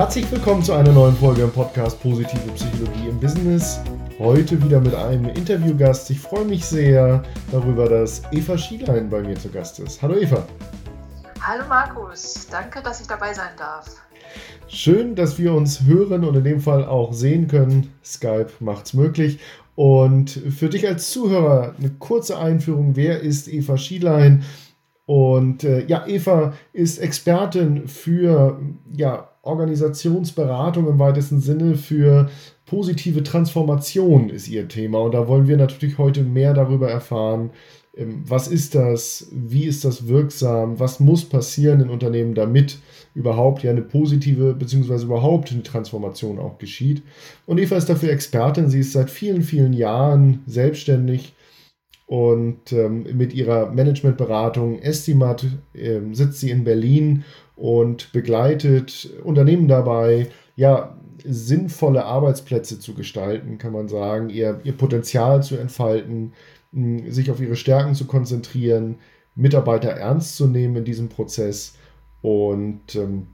Herzlich 0.00 0.32
willkommen 0.32 0.62
zu 0.62 0.72
einer 0.72 0.92
neuen 0.92 1.14
Folge 1.14 1.42
im 1.42 1.52
Podcast 1.52 2.02
Positive 2.02 2.40
Psychologie 2.54 3.10
im 3.10 3.20
Business. 3.20 3.78
Heute 4.18 4.60
wieder 4.64 4.80
mit 4.80 4.94
einem 4.94 5.26
Interviewgast. 5.26 6.08
Ich 6.08 6.18
freue 6.18 6.46
mich 6.46 6.64
sehr 6.64 7.22
darüber, 7.52 7.86
dass 7.86 8.22
Eva 8.32 8.56
Schielein 8.56 9.10
bei 9.10 9.20
mir 9.20 9.38
zu 9.38 9.50
Gast 9.50 9.78
ist. 9.78 10.00
Hallo 10.00 10.16
Eva. 10.16 10.42
Hallo 11.42 11.64
Markus, 11.68 12.48
danke, 12.50 12.80
dass 12.82 13.02
ich 13.02 13.08
dabei 13.08 13.34
sein 13.34 13.50
darf. 13.58 13.94
Schön, 14.68 15.14
dass 15.16 15.38
wir 15.38 15.52
uns 15.52 15.82
hören 15.84 16.24
und 16.24 16.34
in 16.34 16.44
dem 16.44 16.60
Fall 16.60 16.86
auch 16.86 17.12
sehen 17.12 17.46
können. 17.46 17.92
Skype 18.02 18.52
macht 18.60 18.86
es 18.86 18.94
möglich. 18.94 19.38
Und 19.74 20.30
für 20.30 20.70
dich 20.70 20.88
als 20.88 21.10
Zuhörer 21.10 21.74
eine 21.78 21.90
kurze 21.90 22.38
Einführung. 22.38 22.96
Wer 22.96 23.20
ist 23.20 23.48
Eva 23.48 23.76
Schielein? 23.76 24.44
Und 25.04 25.62
äh, 25.62 25.84
ja, 25.84 26.06
Eva 26.06 26.54
ist 26.72 27.00
Expertin 27.00 27.86
für 27.86 28.58
ja, 28.90 29.29
Organisationsberatung 29.42 30.88
im 30.88 30.98
weitesten 30.98 31.40
Sinne, 31.40 31.74
für 31.74 32.28
positive 32.66 33.22
Transformation 33.22 34.28
ist 34.28 34.48
ihr 34.48 34.68
Thema. 34.68 35.00
Und 35.00 35.12
da 35.12 35.28
wollen 35.28 35.48
wir 35.48 35.56
natürlich 35.56 35.98
heute 35.98 36.22
mehr 36.22 36.54
darüber 36.54 36.90
erfahren. 36.90 37.50
Ähm, 37.96 38.22
was 38.26 38.48
ist 38.48 38.74
das? 38.74 39.28
Wie 39.32 39.64
ist 39.64 39.84
das 39.84 40.08
wirksam? 40.08 40.78
Was 40.78 41.00
muss 41.00 41.24
passieren 41.24 41.80
in 41.80 41.90
Unternehmen, 41.90 42.34
damit 42.34 42.78
überhaupt 43.14 43.62
ja 43.62 43.70
eine 43.70 43.82
positive 43.82 44.54
bzw. 44.54 45.04
überhaupt 45.04 45.50
eine 45.52 45.62
Transformation 45.62 46.38
auch 46.38 46.58
geschieht? 46.58 47.02
Und 47.46 47.58
Eva 47.58 47.76
ist 47.76 47.88
dafür 47.88 48.10
Expertin. 48.10 48.68
Sie 48.68 48.80
ist 48.80 48.92
seit 48.92 49.10
vielen, 49.10 49.42
vielen 49.42 49.72
Jahren 49.72 50.40
selbstständig 50.46 51.32
und 52.10 52.72
ähm, 52.72 53.06
mit 53.16 53.32
ihrer 53.34 53.70
Managementberatung 53.70 54.80
Estimat 54.80 55.46
äh, 55.74 56.00
sitzt 56.10 56.40
sie 56.40 56.50
in 56.50 56.64
Berlin 56.64 57.22
und 57.60 58.10
begleitet 58.12 59.10
Unternehmen 59.22 59.68
dabei, 59.68 60.28
ja, 60.56 60.96
sinnvolle 61.22 62.06
Arbeitsplätze 62.06 62.80
zu 62.80 62.94
gestalten, 62.94 63.58
kann 63.58 63.74
man 63.74 63.88
sagen, 63.88 64.30
ihr, 64.30 64.60
ihr 64.64 64.72
Potenzial 64.72 65.42
zu 65.42 65.58
entfalten, 65.58 66.32
sich 66.72 67.30
auf 67.30 67.38
ihre 67.38 67.56
Stärken 67.56 67.94
zu 67.94 68.06
konzentrieren, 68.06 68.96
Mitarbeiter 69.34 69.90
ernst 69.90 70.36
zu 70.36 70.46
nehmen 70.46 70.76
in 70.76 70.84
diesem 70.86 71.10
Prozess. 71.10 71.74
Und 72.22 72.94
ähm, 72.94 73.26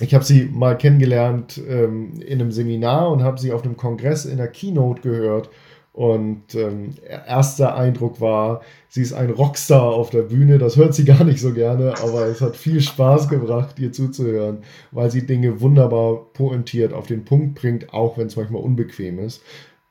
ich 0.00 0.12
habe 0.12 0.24
sie 0.24 0.44
mal 0.44 0.76
kennengelernt 0.76 1.58
ähm, 1.66 2.20
in 2.20 2.42
einem 2.42 2.52
Seminar 2.52 3.10
und 3.10 3.22
habe 3.22 3.40
sie 3.40 3.52
auf 3.52 3.64
einem 3.64 3.78
Kongress 3.78 4.26
in 4.26 4.36
der 4.36 4.48
Keynote 4.48 5.00
gehört 5.00 5.48
und 5.92 6.54
ähm, 6.54 6.94
erster 7.06 7.76
Eindruck 7.76 8.20
war, 8.20 8.62
sie 8.88 9.02
ist 9.02 9.12
ein 9.12 9.28
Rockstar 9.30 9.82
auf 9.82 10.08
der 10.08 10.22
Bühne. 10.22 10.56
Das 10.56 10.76
hört 10.76 10.94
sie 10.94 11.04
gar 11.04 11.22
nicht 11.22 11.40
so 11.40 11.52
gerne, 11.52 11.94
aber 12.02 12.26
es 12.26 12.40
hat 12.40 12.56
viel 12.56 12.80
Spaß 12.80 13.28
gebracht, 13.28 13.78
ihr 13.78 13.92
zuzuhören, 13.92 14.58
weil 14.90 15.10
sie 15.10 15.26
Dinge 15.26 15.60
wunderbar 15.60 16.24
pointiert 16.32 16.94
auf 16.94 17.06
den 17.06 17.24
Punkt 17.26 17.56
bringt, 17.56 17.92
auch 17.92 18.16
wenn 18.16 18.28
es 18.28 18.36
manchmal 18.36 18.62
unbequem 18.62 19.18
ist. 19.18 19.42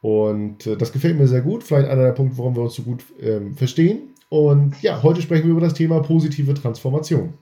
Und 0.02 0.66
äh, 0.66 0.76
das 0.76 0.92
gefällt 0.92 1.20
mir 1.20 1.28
sehr 1.28 1.42
gut. 1.42 1.64
Vielleicht 1.64 1.88
einer 1.88 2.04
der 2.04 2.14
Punkte, 2.14 2.40
warum 2.40 2.56
wir 2.56 2.64
uns 2.64 2.74
so 2.74 2.82
gut 2.82 3.04
ähm, 3.22 3.54
verstehen. 3.54 4.16
Und 4.30 4.82
ja, 4.82 5.04
heute 5.04 5.22
sprechen 5.22 5.46
wir 5.46 5.52
über 5.52 5.62
das 5.62 5.76
Thema 5.76 6.00
positive 6.02 6.56
Transformation. 6.56 7.34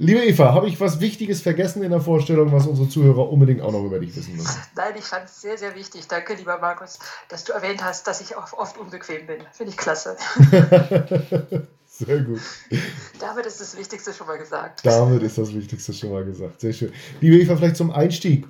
Liebe 0.00 0.24
Eva, 0.24 0.54
habe 0.54 0.68
ich 0.68 0.80
was 0.80 1.00
Wichtiges 1.00 1.42
vergessen 1.42 1.82
in 1.82 1.90
der 1.90 2.00
Vorstellung, 2.00 2.52
was 2.52 2.68
unsere 2.68 2.88
Zuhörer 2.88 3.32
unbedingt 3.32 3.60
auch 3.60 3.72
noch 3.72 3.84
über 3.84 3.98
dich 3.98 4.14
wissen 4.14 4.36
müssen? 4.36 4.56
Nein, 4.76 4.94
ich 4.96 5.02
fand 5.02 5.24
es 5.24 5.40
sehr, 5.40 5.58
sehr 5.58 5.74
wichtig. 5.74 6.06
Danke, 6.06 6.34
lieber 6.34 6.56
Markus, 6.60 7.00
dass 7.28 7.42
du 7.42 7.52
erwähnt 7.52 7.82
hast, 7.82 8.06
dass 8.06 8.20
ich 8.20 8.36
auch 8.36 8.52
oft 8.52 8.78
unbequem 8.78 9.26
bin. 9.26 9.38
Finde 9.50 9.72
ich 9.72 9.76
klasse. 9.76 10.16
Sehr 11.90 12.20
gut. 12.20 12.38
Damit 13.18 13.46
ist 13.46 13.60
das 13.60 13.76
Wichtigste 13.76 14.12
schon 14.12 14.28
mal 14.28 14.38
gesagt. 14.38 14.86
Damit 14.86 15.20
ist 15.22 15.36
das 15.36 15.52
Wichtigste 15.52 15.92
schon 15.92 16.12
mal 16.12 16.24
gesagt. 16.24 16.60
Sehr 16.60 16.72
schön. 16.72 16.92
Liebe 17.20 17.36
Eva, 17.36 17.56
vielleicht 17.56 17.76
zum 17.76 17.90
Einstieg. 17.90 18.46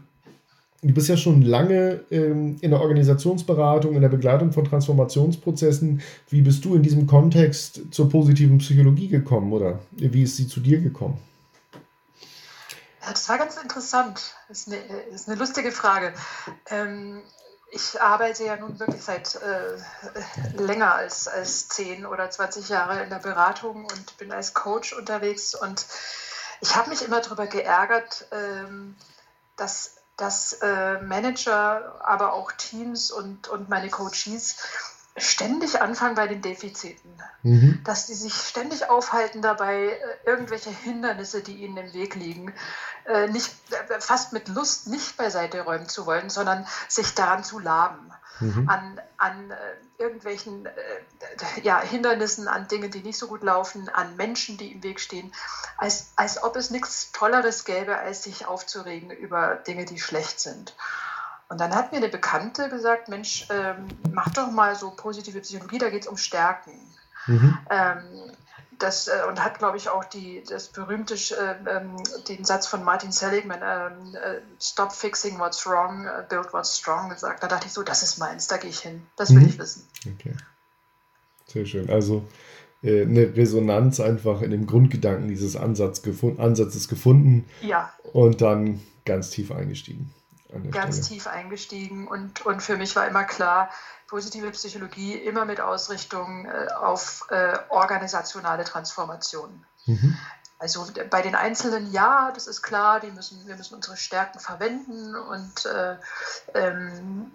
Du 0.82 0.92
bist 0.92 1.08
ja 1.08 1.16
schon 1.16 1.40
lange 1.40 2.00
ähm, 2.10 2.58
in 2.60 2.72
der 2.72 2.80
Organisationsberatung, 2.82 3.94
in 3.94 4.02
der 4.02 4.10
Begleitung 4.10 4.52
von 4.52 4.66
Transformationsprozessen. 4.66 6.02
Wie 6.28 6.42
bist 6.42 6.62
du 6.66 6.74
in 6.74 6.82
diesem 6.82 7.06
Kontext 7.06 7.80
zur 7.90 8.10
positiven 8.10 8.58
Psychologie 8.58 9.08
gekommen 9.08 9.50
oder 9.54 9.78
wie 9.92 10.24
ist 10.24 10.36
sie 10.36 10.46
zu 10.46 10.60
dir 10.60 10.80
gekommen? 10.80 11.16
Das 13.08 13.28
war 13.28 13.38
ganz 13.38 13.56
interessant. 13.56 14.34
Das 14.48 14.58
ist 14.58 14.68
eine, 14.68 14.76
ist 14.76 15.28
eine 15.28 15.38
lustige 15.38 15.72
Frage. 15.72 16.12
Ähm, 16.66 17.22
ich 17.70 18.00
arbeite 18.00 18.44
ja 18.44 18.56
nun 18.56 18.78
wirklich 18.78 19.02
seit 19.02 19.34
äh, 19.36 19.78
länger 20.56 20.94
als, 20.94 21.28
als 21.28 21.68
10 21.68 22.06
oder 22.06 22.30
20 22.30 22.68
Jahre 22.68 23.02
in 23.02 23.10
der 23.10 23.18
Beratung 23.18 23.84
und 23.84 24.16
bin 24.18 24.32
als 24.32 24.54
Coach 24.54 24.92
unterwegs. 24.92 25.54
Und 25.54 25.86
ich 26.60 26.76
habe 26.76 26.90
mich 26.90 27.02
immer 27.02 27.20
darüber 27.20 27.46
geärgert, 27.46 28.26
ähm, 28.30 28.96
dass, 29.56 29.96
dass 30.16 30.54
äh, 30.54 31.00
Manager, 31.00 32.00
aber 32.04 32.32
auch 32.34 32.52
Teams 32.52 33.10
und, 33.10 33.48
und 33.48 33.68
meine 33.68 33.90
Coaches 33.90 34.56
ständig 35.20 35.80
anfangen 35.80 36.14
bei 36.14 36.26
den 36.26 36.42
Defiziten. 36.42 37.10
Mhm. 37.42 37.80
Dass 37.84 38.06
die 38.06 38.14
sich 38.14 38.34
ständig 38.34 38.88
aufhalten 38.90 39.42
dabei, 39.42 39.88
äh, 39.88 39.98
irgendwelche 40.26 40.70
Hindernisse, 40.70 41.42
die 41.42 41.56
ihnen 41.64 41.76
im 41.76 41.92
Weg 41.92 42.14
liegen, 42.14 42.52
äh, 43.06 43.28
nicht, 43.28 43.52
äh, 43.70 44.00
fast 44.00 44.32
mit 44.32 44.48
Lust 44.48 44.88
nicht 44.88 45.16
beiseite 45.16 45.62
räumen 45.62 45.88
zu 45.88 46.06
wollen, 46.06 46.30
sondern 46.30 46.66
sich 46.88 47.14
daran 47.14 47.44
zu 47.44 47.58
laben. 47.58 48.12
Mhm. 48.40 48.68
An, 48.68 49.00
an 49.16 49.52
irgendwelchen 49.98 50.68
ja, 51.64 51.80
Hindernissen, 51.80 52.46
an 52.46 52.68
Dingen, 52.68 52.92
die 52.92 53.00
nicht 53.00 53.18
so 53.18 53.26
gut 53.26 53.42
laufen, 53.42 53.88
an 53.88 54.14
Menschen, 54.14 54.56
die 54.56 54.70
im 54.70 54.84
Weg 54.84 55.00
stehen, 55.00 55.32
als, 55.76 56.12
als 56.14 56.40
ob 56.40 56.54
es 56.54 56.70
nichts 56.70 57.10
Tolleres 57.10 57.64
gäbe, 57.64 57.96
als 57.96 58.22
sich 58.22 58.46
aufzuregen 58.46 59.10
über 59.10 59.56
Dinge, 59.56 59.86
die 59.86 59.98
schlecht 59.98 60.38
sind. 60.38 60.76
Und 61.48 61.60
dann 61.60 61.74
hat 61.74 61.92
mir 61.92 61.98
eine 61.98 62.08
Bekannte 62.08 62.68
gesagt, 62.68 63.08
Mensch, 63.08 63.46
ähm, 63.50 63.88
mach 64.12 64.28
doch 64.30 64.50
mal 64.50 64.76
so 64.76 64.90
positive 64.90 65.40
Psychologie, 65.40 65.78
da 65.78 65.88
geht 65.88 66.02
es 66.02 66.08
um 66.08 66.18
Stärken. 66.18 66.72
Mhm. 67.26 67.58
Ähm, 67.70 68.02
das, 68.78 69.08
äh, 69.08 69.12
und 69.28 69.42
hat, 69.42 69.58
glaube 69.58 69.76
ich, 69.78 69.88
auch 69.88 70.04
die, 70.04 70.42
das 70.46 70.68
berühmte, 70.68 71.14
äh, 71.14 71.76
ähm, 71.76 71.96
den 72.28 72.44
Satz 72.44 72.66
von 72.66 72.84
Martin 72.84 73.12
Seligman, 73.12 73.60
ähm, 73.62 74.14
äh, 74.14 74.40
Stop 74.60 74.92
fixing 74.92 75.38
what's 75.38 75.66
wrong, 75.66 76.06
uh, 76.06 76.22
build 76.28 76.52
what's 76.52 76.78
strong, 76.78 77.08
gesagt. 77.08 77.42
Da 77.42 77.48
dachte 77.48 77.66
ich 77.66 77.72
so, 77.72 77.82
das 77.82 78.02
ist 78.02 78.18
meins, 78.18 78.46
da 78.46 78.58
gehe 78.58 78.70
ich 78.70 78.80
hin. 78.80 79.02
Das 79.16 79.30
will 79.30 79.40
mhm. 79.40 79.48
ich 79.48 79.58
wissen. 79.58 79.84
Okay. 80.14 80.34
Sehr 81.46 81.64
schön. 81.64 81.90
Also 81.90 82.24
äh, 82.82 83.02
eine 83.02 83.34
Resonanz 83.34 84.00
einfach 84.00 84.42
in 84.42 84.50
dem 84.50 84.66
Grundgedanken 84.66 85.28
dieses 85.28 85.56
Ansatz 85.56 86.02
gefund, 86.02 86.40
Ansatzes 86.40 86.88
gefunden. 86.88 87.46
Ja. 87.62 87.92
Und 88.12 88.42
dann 88.42 88.80
ganz 89.04 89.30
tief 89.30 89.50
eingestiegen 89.50 90.12
ganz 90.70 90.96
Stelle. 90.96 91.08
tief 91.08 91.26
eingestiegen 91.26 92.08
und, 92.08 92.44
und 92.46 92.62
für 92.62 92.76
mich 92.76 92.96
war 92.96 93.06
immer 93.06 93.24
klar, 93.24 93.70
positive 94.06 94.50
Psychologie 94.50 95.14
immer 95.14 95.44
mit 95.44 95.60
Ausrichtung 95.60 96.46
äh, 96.46 96.68
auf 96.72 97.26
äh, 97.30 97.58
organisationale 97.68 98.64
Transformation. 98.64 99.64
Mhm. 99.86 100.16
Also 100.60 100.86
bei 101.10 101.22
den 101.22 101.36
Einzelnen 101.36 101.92
ja, 101.92 102.32
das 102.34 102.48
ist 102.48 102.62
klar, 102.62 102.98
die 102.98 103.12
müssen, 103.12 103.46
wir 103.46 103.54
müssen 103.54 103.76
unsere 103.76 103.96
Stärken 103.96 104.40
verwenden 104.40 105.14
und 105.14 105.66
äh, 105.66 105.96
ähm, 106.52 107.30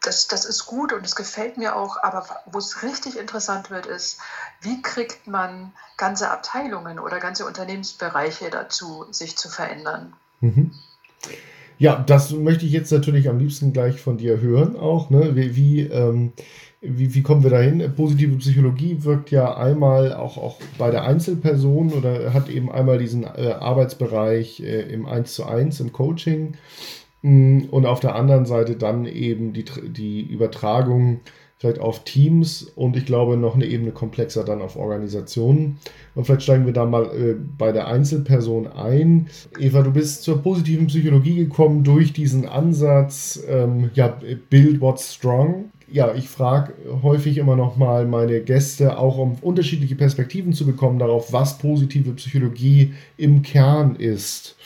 das, 0.00 0.26
das 0.26 0.46
ist 0.46 0.64
gut 0.64 0.94
und 0.94 1.04
es 1.04 1.14
gefällt 1.14 1.58
mir 1.58 1.76
auch, 1.76 2.02
aber 2.02 2.24
wo 2.46 2.58
es 2.58 2.82
richtig 2.82 3.18
interessant 3.18 3.68
wird, 3.68 3.84
ist, 3.84 4.20
wie 4.62 4.80
kriegt 4.80 5.26
man 5.26 5.74
ganze 5.98 6.30
Abteilungen 6.30 6.98
oder 6.98 7.20
ganze 7.20 7.44
Unternehmensbereiche 7.44 8.48
dazu, 8.48 9.06
sich 9.10 9.36
zu 9.36 9.50
verändern. 9.50 10.14
Mhm. 10.40 10.72
Ja, 11.82 12.00
das 12.06 12.30
möchte 12.30 12.64
ich 12.64 12.70
jetzt 12.70 12.92
natürlich 12.92 13.28
am 13.28 13.40
liebsten 13.40 13.72
gleich 13.72 14.00
von 14.00 14.16
dir 14.16 14.40
hören 14.40 14.76
auch. 14.76 15.10
Ne? 15.10 15.34
Wie, 15.34 15.56
wie, 15.56 15.80
ähm, 15.80 16.32
wie, 16.80 17.12
wie 17.12 17.22
kommen 17.22 17.42
wir 17.42 17.50
dahin? 17.50 17.92
Positive 17.96 18.36
Psychologie 18.36 18.98
wirkt 19.00 19.32
ja 19.32 19.56
einmal 19.56 20.14
auch, 20.14 20.38
auch 20.38 20.60
bei 20.78 20.92
der 20.92 21.02
Einzelperson 21.02 21.92
oder 21.92 22.32
hat 22.32 22.48
eben 22.48 22.70
einmal 22.70 22.98
diesen 22.98 23.24
äh, 23.24 23.56
Arbeitsbereich 23.58 24.60
äh, 24.60 24.82
im 24.92 25.06
1 25.06 25.34
zu 25.34 25.44
1 25.44 25.80
im 25.80 25.90
Coaching 25.90 26.54
mm, 27.22 27.62
und 27.72 27.84
auf 27.84 27.98
der 27.98 28.14
anderen 28.14 28.46
Seite 28.46 28.76
dann 28.76 29.04
eben 29.04 29.52
die, 29.52 29.64
die 29.64 30.20
Übertragung 30.20 31.18
vielleicht 31.62 31.80
auf 31.80 32.02
Teams 32.02 32.64
und 32.74 32.96
ich 32.96 33.06
glaube 33.06 33.36
noch 33.36 33.54
eine 33.54 33.66
Ebene 33.66 33.92
komplexer 33.92 34.42
dann 34.42 34.60
auf 34.60 34.74
Organisationen. 34.74 35.78
Und 36.16 36.24
vielleicht 36.24 36.42
steigen 36.42 36.66
wir 36.66 36.72
da 36.72 36.84
mal 36.84 37.04
äh, 37.04 37.36
bei 37.56 37.70
der 37.70 37.86
Einzelperson 37.86 38.66
ein. 38.66 39.28
Eva, 39.60 39.82
du 39.82 39.92
bist 39.92 40.24
zur 40.24 40.42
positiven 40.42 40.88
Psychologie 40.88 41.36
gekommen 41.36 41.84
durch 41.84 42.12
diesen 42.12 42.46
Ansatz, 42.46 43.40
ähm, 43.48 43.90
ja, 43.94 44.18
Build 44.50 44.80
What's 44.80 45.14
Strong. 45.14 45.66
Ja, 45.88 46.12
ich 46.14 46.28
frage 46.28 46.72
häufig 47.00 47.38
immer 47.38 47.54
noch 47.54 47.76
mal 47.76 48.06
meine 48.06 48.40
Gäste, 48.40 48.98
auch 48.98 49.16
um 49.18 49.36
unterschiedliche 49.40 49.94
Perspektiven 49.94 50.54
zu 50.54 50.66
bekommen 50.66 50.98
darauf, 50.98 51.32
was 51.32 51.58
positive 51.58 52.10
Psychologie 52.14 52.94
im 53.16 53.42
Kern 53.42 53.94
ist. 53.94 54.56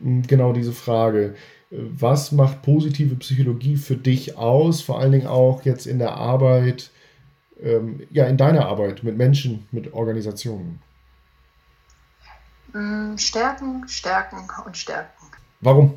Hm, 0.00 0.22
genau 0.28 0.52
diese 0.52 0.72
Frage 0.72 1.34
was 1.70 2.32
macht 2.32 2.62
positive 2.62 3.16
Psychologie 3.16 3.76
für 3.76 3.96
dich 3.96 4.36
aus, 4.36 4.80
vor 4.80 4.98
allen 4.98 5.12
Dingen 5.12 5.26
auch 5.26 5.62
jetzt 5.62 5.86
in 5.86 5.98
der 5.98 6.14
Arbeit, 6.14 6.90
ähm, 7.60 8.06
ja, 8.10 8.26
in 8.26 8.36
deiner 8.36 8.66
Arbeit 8.66 9.02
mit 9.02 9.16
Menschen, 9.16 9.68
mit 9.70 9.92
Organisationen? 9.92 10.80
Mm, 12.72 13.16
stärken, 13.16 13.86
stärken 13.88 14.48
und 14.64 14.76
stärken. 14.76 15.26
Warum? 15.60 15.94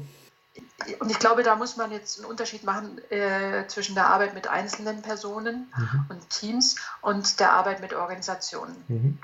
Und 1.00 1.12
ich 1.12 1.20
glaube, 1.20 1.44
da 1.44 1.56
muss 1.56 1.78
man 1.78 1.92
jetzt 1.92 2.20
einen 2.20 2.30
Unterschied 2.30 2.64
machen 2.64 3.00
äh, 3.12 3.68
zwischen 3.68 3.94
der 3.94 4.08
Arbeit 4.08 4.34
mit 4.34 4.48
einzelnen 4.48 5.02
Personen 5.02 5.72
mhm. 5.78 6.06
und 6.10 6.30
Teams 6.30 6.78
und 7.02 7.40
der 7.40 7.54
Arbeit 7.54 7.82
mit 7.82 7.94
Organisationen. 7.94 8.76
Mhm. 8.88 9.18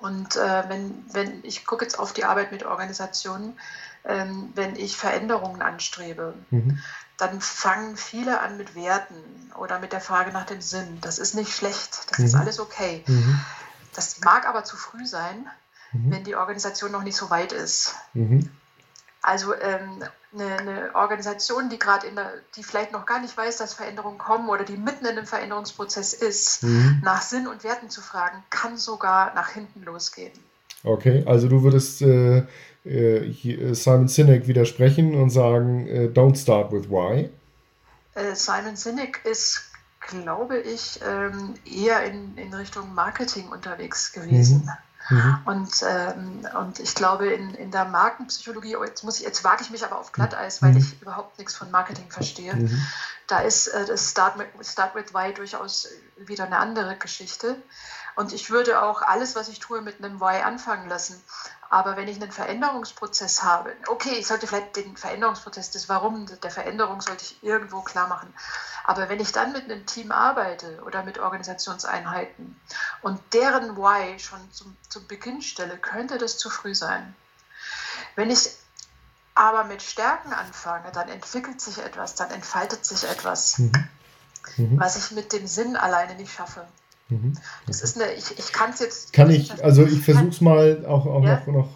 Und 0.00 0.36
äh, 0.36 0.68
wenn, 0.68 1.04
wenn 1.12 1.44
ich 1.44 1.66
gucke 1.66 1.84
jetzt 1.84 1.98
auf 1.98 2.12
die 2.12 2.24
Arbeit 2.24 2.52
mit 2.52 2.64
Organisationen, 2.64 3.58
ähm, 4.04 4.52
wenn 4.54 4.76
ich 4.76 4.96
Veränderungen 4.96 5.60
anstrebe, 5.60 6.34
mhm. 6.50 6.78
dann 7.16 7.40
fangen 7.40 7.96
viele 7.96 8.40
an 8.40 8.56
mit 8.56 8.74
Werten 8.74 9.52
oder 9.58 9.80
mit 9.80 9.92
der 9.92 10.00
Frage 10.00 10.32
nach 10.32 10.46
dem 10.46 10.60
Sinn. 10.60 10.98
Das 11.00 11.18
ist 11.18 11.34
nicht 11.34 11.52
schlecht, 11.52 12.10
das 12.10 12.20
ist 12.20 12.34
mhm. 12.34 12.40
alles 12.40 12.60
okay. 12.60 13.02
Mhm. 13.06 13.40
Das 13.94 14.20
mag 14.20 14.46
aber 14.46 14.62
zu 14.62 14.76
früh 14.76 15.04
sein, 15.04 15.46
mhm. 15.92 16.12
wenn 16.12 16.24
die 16.24 16.36
Organisation 16.36 16.92
noch 16.92 17.02
nicht 17.02 17.16
so 17.16 17.30
weit 17.30 17.52
ist. 17.52 17.96
Also 19.28 19.52
ähm, 19.54 20.02
eine, 20.32 20.56
eine, 20.56 20.94
Organisation, 20.94 21.68
die 21.68 21.78
gerade 21.78 22.06
in 22.06 22.16
der, 22.16 22.32
die 22.56 22.62
vielleicht 22.62 22.92
noch 22.92 23.04
gar 23.04 23.20
nicht 23.20 23.36
weiß, 23.36 23.58
dass 23.58 23.74
Veränderungen 23.74 24.16
kommen 24.16 24.48
oder 24.48 24.64
die 24.64 24.78
mitten 24.78 25.04
in 25.04 25.18
einem 25.18 25.26
Veränderungsprozess 25.26 26.14
ist, 26.14 26.62
mhm. 26.62 27.02
nach 27.04 27.20
Sinn 27.20 27.46
und 27.46 27.62
Werten 27.62 27.90
zu 27.90 28.00
fragen, 28.00 28.42
kann 28.48 28.78
sogar 28.78 29.34
nach 29.34 29.50
hinten 29.50 29.82
losgehen. 29.82 30.32
Okay, 30.82 31.24
also 31.26 31.46
du 31.46 31.62
würdest 31.62 32.00
äh, 32.00 32.46
äh, 32.86 33.74
Simon 33.74 34.08
Sinek 34.08 34.46
widersprechen 34.46 35.14
und 35.14 35.28
sagen, 35.28 35.86
äh, 35.86 36.06
don't 36.06 36.40
start 36.40 36.72
with 36.72 36.88
why. 36.88 37.28
Äh, 38.14 38.34
Simon 38.34 38.76
Sinek 38.76 39.20
ist, 39.26 39.70
glaube 40.08 40.58
ich, 40.58 41.00
ähm, 41.06 41.52
eher 41.66 42.02
in, 42.04 42.38
in 42.38 42.54
Richtung 42.54 42.94
Marketing 42.94 43.50
unterwegs 43.50 44.10
gewesen. 44.10 44.62
Mhm. 44.64 44.87
Mhm. 45.08 45.38
Und, 45.44 45.70
ähm, 45.86 46.48
und 46.58 46.78
ich 46.80 46.94
glaube, 46.94 47.28
in, 47.28 47.54
in 47.54 47.70
der 47.70 47.84
Markenpsychologie, 47.86 48.76
oh, 48.76 48.84
jetzt, 48.84 49.04
muss 49.04 49.18
ich, 49.18 49.24
jetzt 49.24 49.42
wage 49.44 49.62
ich 49.62 49.70
mich 49.70 49.84
aber 49.84 49.98
auf 49.98 50.12
Glatteis, 50.12 50.62
weil 50.62 50.72
mhm. 50.72 50.78
ich 50.78 51.00
überhaupt 51.00 51.38
nichts 51.38 51.54
von 51.54 51.70
Marketing 51.70 52.10
verstehe. 52.10 52.54
Mhm. 52.54 52.86
Da 53.26 53.40
ist 53.40 53.68
äh, 53.68 53.86
das 53.86 54.10
Start, 54.10 54.36
mit, 54.36 54.48
Start 54.66 54.94
with 54.94 55.14
Why 55.14 55.32
durchaus 55.32 55.88
wieder 56.16 56.44
eine 56.44 56.58
andere 56.58 56.96
Geschichte. 56.96 57.56
Und 58.18 58.32
ich 58.32 58.50
würde 58.50 58.82
auch 58.82 59.00
alles, 59.02 59.36
was 59.36 59.46
ich 59.46 59.60
tue, 59.60 59.80
mit 59.80 60.02
einem 60.02 60.20
Why 60.20 60.42
anfangen 60.42 60.88
lassen. 60.88 61.22
Aber 61.70 61.96
wenn 61.96 62.08
ich 62.08 62.20
einen 62.20 62.32
Veränderungsprozess 62.32 63.44
habe, 63.44 63.72
okay, 63.86 64.14
ich 64.18 64.26
sollte 64.26 64.48
vielleicht 64.48 64.74
den 64.74 64.96
Veränderungsprozess, 64.96 65.70
das 65.70 65.88
Warum 65.88 66.26
der 66.42 66.50
Veränderung 66.50 67.00
sollte 67.00 67.22
ich 67.22 67.40
irgendwo 67.44 67.80
klar 67.80 68.08
machen. 68.08 68.34
Aber 68.82 69.08
wenn 69.08 69.20
ich 69.20 69.30
dann 69.30 69.52
mit 69.52 69.66
einem 69.66 69.86
Team 69.86 70.10
arbeite 70.10 70.82
oder 70.82 71.04
mit 71.04 71.20
Organisationseinheiten 71.20 72.60
und 73.02 73.20
deren 73.34 73.76
Why 73.76 74.18
schon 74.18 74.40
zum, 74.50 74.76
zum 74.88 75.06
Beginn 75.06 75.40
stelle, 75.40 75.78
könnte 75.78 76.18
das 76.18 76.38
zu 76.38 76.50
früh 76.50 76.74
sein. 76.74 77.14
Wenn 78.16 78.32
ich 78.32 78.50
aber 79.36 79.62
mit 79.62 79.80
Stärken 79.80 80.32
anfange, 80.32 80.90
dann 80.90 81.08
entwickelt 81.08 81.60
sich 81.60 81.78
etwas, 81.78 82.16
dann 82.16 82.32
entfaltet 82.32 82.84
sich 82.84 83.04
etwas, 83.04 83.60
mhm. 83.60 83.88
Mhm. 84.56 84.80
was 84.80 84.96
ich 84.96 85.12
mit 85.12 85.32
dem 85.32 85.46
Sinn 85.46 85.76
alleine 85.76 86.16
nicht 86.16 86.32
schaffe. 86.32 86.66
Mhm. 87.08 87.32
Das 87.66 87.82
ist 87.82 88.00
eine, 88.00 88.12
ich, 88.12 88.38
ich 88.38 88.52
kann 88.52 88.70
es 88.70 88.80
jetzt. 88.80 89.12
Kann 89.12 89.30
ich, 89.30 89.62
also 89.64 89.84
ich 89.84 90.00
versuche 90.00 90.28
es 90.28 90.40
mal 90.40 90.84
auch, 90.86 91.06
auch 91.06 91.24
ja? 91.24 91.42
noch, 91.46 91.68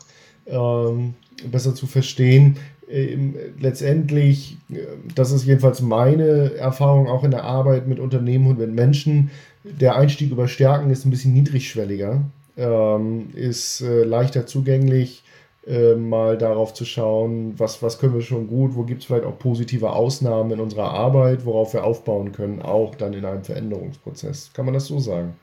noch 0.47 0.91
ähm, 0.91 1.15
besser 1.51 1.75
zu 1.75 1.87
verstehen. 1.87 2.59
Ähm, 2.91 3.35
letztendlich, 3.59 4.59
äh, 4.71 4.81
das 5.15 5.33
ist 5.33 5.47
jedenfalls 5.47 5.81
meine 5.81 6.55
Erfahrung 6.55 7.09
auch 7.09 7.25
in 7.25 7.31
der 7.31 7.45
Arbeit 7.45 7.89
mit 7.89 7.99
Unternehmen 7.99 8.47
und 8.49 8.59
mit 8.59 8.73
Menschen, 8.73 9.31
der 9.65 9.97
Einstieg 9.97 10.31
über 10.31 10.49
Stärken 10.49 10.91
ist 10.91 11.07
ein 11.07 11.11
bisschen 11.11 11.33
niedrigschwelliger, 11.33 12.23
ähm, 12.57 13.31
ist 13.35 13.81
äh, 13.81 14.03
leichter 14.05 14.47
zugänglich, 14.47 15.23
äh, 15.67 15.95
mal 15.95 16.37
darauf 16.37 16.75
zu 16.75 16.85
schauen, 16.85 17.59
was, 17.59 17.83
was 17.83 17.99
können 17.99 18.15
wir 18.15 18.23
schon 18.23 18.49
gut, 18.49 18.75
wo 18.75 18.83
gibt 18.83 19.03
es 19.03 19.07
vielleicht 19.07 19.25
auch 19.25 19.39
positive 19.39 19.91
Ausnahmen 19.91 20.51
in 20.51 20.61
unserer 20.61 20.91
Arbeit, 20.91 21.45
worauf 21.45 21.73
wir 21.73 21.85
aufbauen 21.85 22.33
können, 22.33 22.63
auch 22.63 22.97
dann 22.97 23.13
in 23.13 23.25
einem 23.25 23.45
Veränderungsprozess. 23.45 24.51
Kann 24.55 24.65
man 24.65 24.75
das 24.75 24.87
so 24.87 24.99
sagen? 24.99 25.37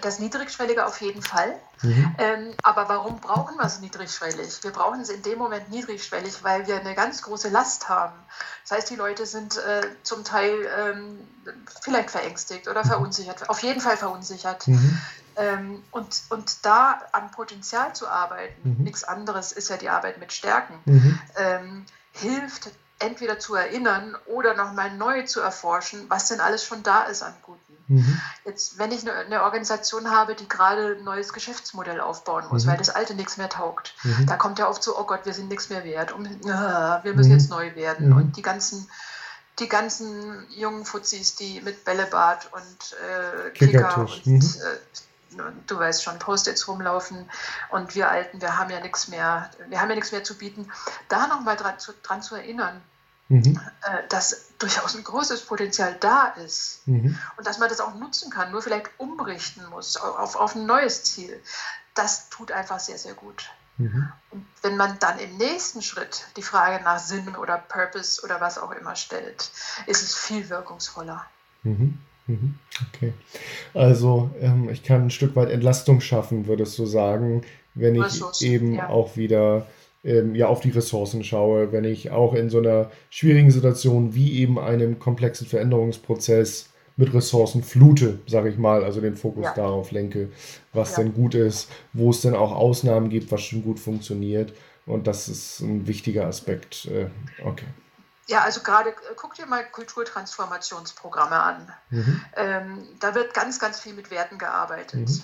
Das 0.00 0.18
Niedrigschwellige 0.18 0.84
auf 0.84 1.00
jeden 1.00 1.22
Fall. 1.22 1.54
Mhm. 1.82 2.14
Ähm, 2.18 2.54
aber 2.62 2.88
warum 2.88 3.20
brauchen 3.20 3.56
wir 3.56 3.66
es 3.66 3.80
niedrigschwellig? 3.80 4.64
Wir 4.64 4.70
brauchen 4.70 5.00
es 5.00 5.10
in 5.10 5.22
dem 5.22 5.38
Moment 5.38 5.70
niedrigschwellig, 5.70 6.42
weil 6.42 6.66
wir 6.66 6.80
eine 6.80 6.94
ganz 6.94 7.22
große 7.22 7.50
Last 7.50 7.88
haben. 7.88 8.14
Das 8.62 8.78
heißt, 8.78 8.90
die 8.90 8.96
Leute 8.96 9.26
sind 9.26 9.58
äh, 9.58 9.82
zum 10.02 10.24
Teil 10.24 10.54
ähm, 10.80 11.18
vielleicht 11.82 12.10
verängstigt 12.10 12.66
oder 12.66 12.84
verunsichert, 12.84 13.48
auf 13.48 13.60
jeden 13.62 13.80
Fall 13.80 13.96
verunsichert. 13.96 14.66
Mhm. 14.66 14.98
Ähm, 15.36 15.82
und, 15.90 16.22
und 16.30 16.64
da 16.64 17.00
am 17.12 17.30
Potenzial 17.30 17.94
zu 17.94 18.08
arbeiten, 18.08 18.76
mhm. 18.78 18.84
nichts 18.84 19.04
anderes 19.04 19.52
ist 19.52 19.68
ja 19.68 19.76
die 19.76 19.88
Arbeit 19.88 20.18
mit 20.18 20.32
Stärken, 20.32 20.74
mhm. 20.84 21.18
ähm, 21.36 21.86
hilft 22.12 22.70
entweder 23.00 23.38
zu 23.38 23.54
erinnern 23.54 24.16
oder 24.26 24.54
nochmal 24.54 24.96
neu 24.96 25.22
zu 25.22 25.40
erforschen, 25.40 26.06
was 26.08 26.28
denn 26.28 26.40
alles 26.40 26.64
schon 26.64 26.82
da 26.82 27.02
ist 27.04 27.22
an 27.22 27.34
Guten. 27.42 27.60
Mhm. 27.86 28.20
Jetzt, 28.44 28.78
wenn 28.78 28.92
ich 28.92 29.02
eine, 29.02 29.12
eine, 29.12 29.42
Organisation 29.42 30.10
habe, 30.10 30.34
die 30.34 30.48
gerade 30.48 30.96
ein 30.98 31.04
neues 31.04 31.32
Geschäftsmodell 31.32 32.00
aufbauen 32.00 32.44
muss, 32.50 32.64
mhm. 32.64 32.70
weil 32.70 32.76
das 32.78 32.88
alte 32.88 33.14
nichts 33.14 33.36
mehr 33.36 33.48
taugt, 33.48 33.94
mhm. 34.04 34.26
da 34.26 34.36
kommt 34.36 34.58
ja 34.58 34.68
oft 34.68 34.82
so, 34.82 34.98
oh 34.98 35.04
Gott, 35.04 35.26
wir 35.26 35.34
sind 35.34 35.48
nichts 35.48 35.68
mehr 35.68 35.84
wert, 35.84 36.12
um, 36.12 36.24
äh, 36.24 36.30
wir 36.44 37.14
müssen 37.14 37.30
mhm. 37.30 37.38
jetzt 37.38 37.50
neu 37.50 37.74
werden. 37.74 38.10
Mhm. 38.10 38.16
Und 38.16 38.36
die 38.36 38.42
ganzen 38.42 38.88
die 39.60 39.68
ganzen 39.68 40.46
jungen 40.50 40.84
Fuzis, 40.84 41.36
die 41.36 41.60
mit 41.60 41.84
Bällebad 41.84 42.50
und 42.52 42.96
äh, 43.46 43.50
Kicker 43.50 43.98
und 43.98 44.26
mhm. 44.26 44.40
äh, 44.40 44.78
du 45.66 45.78
weißt 45.78 46.02
schon, 46.02 46.18
Post-its 46.18 46.68
rumlaufen 46.68 47.28
und 47.70 47.94
wir 47.94 48.10
Alten, 48.10 48.40
wir 48.40 48.58
haben 48.58 48.70
ja 48.70 48.80
nichts 48.80 49.08
mehr, 49.08 49.50
wir 49.68 49.80
haben 49.80 49.88
ja 49.88 49.94
nichts 49.94 50.12
mehr 50.12 50.24
zu 50.24 50.36
bieten, 50.36 50.70
da 51.08 51.26
nochmal 51.26 51.56
dran 51.56 51.78
zu, 51.78 51.92
dran 52.02 52.22
zu 52.22 52.34
erinnern, 52.34 52.82
mhm. 53.28 53.60
äh, 53.82 54.08
dass 54.08 54.48
durchaus 54.58 54.94
ein 54.94 55.04
großes 55.04 55.46
Potenzial 55.46 55.96
da 56.00 56.28
ist 56.28 56.86
mhm. 56.86 57.18
und 57.36 57.46
dass 57.46 57.58
man 57.58 57.68
das 57.68 57.80
auch 57.80 57.94
nutzen 57.94 58.30
kann, 58.30 58.50
nur 58.50 58.62
vielleicht 58.62 58.90
umrichten 58.98 59.66
muss 59.70 59.96
auf, 59.96 60.36
auf 60.36 60.54
ein 60.54 60.66
neues 60.66 61.04
Ziel. 61.04 61.42
Das 61.94 62.28
tut 62.28 62.50
einfach 62.50 62.80
sehr, 62.80 62.98
sehr 62.98 63.14
gut. 63.14 63.50
Mhm. 63.76 64.12
Und 64.30 64.46
wenn 64.62 64.76
man 64.76 64.98
dann 64.98 65.18
im 65.18 65.36
nächsten 65.36 65.82
Schritt 65.82 66.26
die 66.36 66.42
Frage 66.42 66.82
nach 66.84 66.98
Sinn 66.98 67.34
oder 67.36 67.58
Purpose 67.58 68.22
oder 68.22 68.40
was 68.40 68.58
auch 68.58 68.70
immer 68.70 68.94
stellt, 68.94 69.50
ist 69.86 70.02
es 70.02 70.14
viel 70.14 70.48
wirkungsvoller. 70.48 71.24
Mhm. 71.62 71.98
Mhm. 72.26 72.54
Okay. 72.94 73.12
Also 73.74 74.30
ähm, 74.40 74.68
ich 74.70 74.82
kann 74.82 75.02
ein 75.02 75.10
Stück 75.10 75.36
weit 75.36 75.50
Entlastung 75.50 76.00
schaffen, 76.00 76.46
würdest 76.46 76.78
du 76.78 76.86
sagen, 76.86 77.42
wenn 77.74 77.94
ich 77.94 78.04
Ressourcen, 78.04 78.44
eben 78.46 78.74
ja. 78.74 78.88
auch 78.88 79.16
wieder 79.16 79.66
ähm, 80.04 80.34
ja, 80.34 80.48
auf 80.48 80.60
die 80.60 80.70
Ressourcen 80.70 81.24
schaue, 81.24 81.72
wenn 81.72 81.84
ich 81.84 82.10
auch 82.10 82.34
in 82.34 82.50
so 82.50 82.58
einer 82.58 82.90
schwierigen 83.10 83.50
Situation 83.50 84.14
wie 84.14 84.38
eben 84.38 84.58
einem 84.58 84.98
komplexen 84.98 85.46
Veränderungsprozess 85.46 86.70
mit 86.96 87.12
Ressourcen 87.12 87.62
flute, 87.62 88.20
sage 88.26 88.50
ich 88.50 88.56
mal, 88.56 88.84
also 88.84 89.00
den 89.00 89.16
Fokus 89.16 89.44
ja. 89.44 89.54
darauf 89.54 89.90
lenke, 89.90 90.28
was 90.72 90.96
ja. 90.96 91.02
denn 91.02 91.14
gut 91.14 91.34
ist, 91.34 91.70
wo 91.92 92.10
es 92.10 92.20
denn 92.20 92.34
auch 92.34 92.52
Ausnahmen 92.52 93.08
gibt, 93.08 93.32
was 93.32 93.42
schon 93.42 93.64
gut 93.64 93.80
funktioniert. 93.80 94.52
Und 94.86 95.06
das 95.06 95.28
ist 95.28 95.60
ein 95.60 95.86
wichtiger 95.86 96.26
Aspekt. 96.26 96.86
Äh, 96.86 97.06
okay. 97.44 97.66
Ja, 98.26 98.42
also 98.42 98.60
gerade 98.62 98.90
äh, 98.90 99.14
guck 99.16 99.34
dir 99.34 99.46
mal 99.46 99.64
Kulturtransformationsprogramme 99.64 101.40
an. 101.40 101.72
Mhm. 101.90 102.24
Ähm, 102.36 102.86
da 103.00 103.14
wird 103.14 103.32
ganz, 103.34 103.58
ganz 103.58 103.80
viel 103.80 103.94
mit 103.94 104.10
Werten 104.10 104.36
gearbeitet. 104.38 105.08
Mhm. 105.08 105.22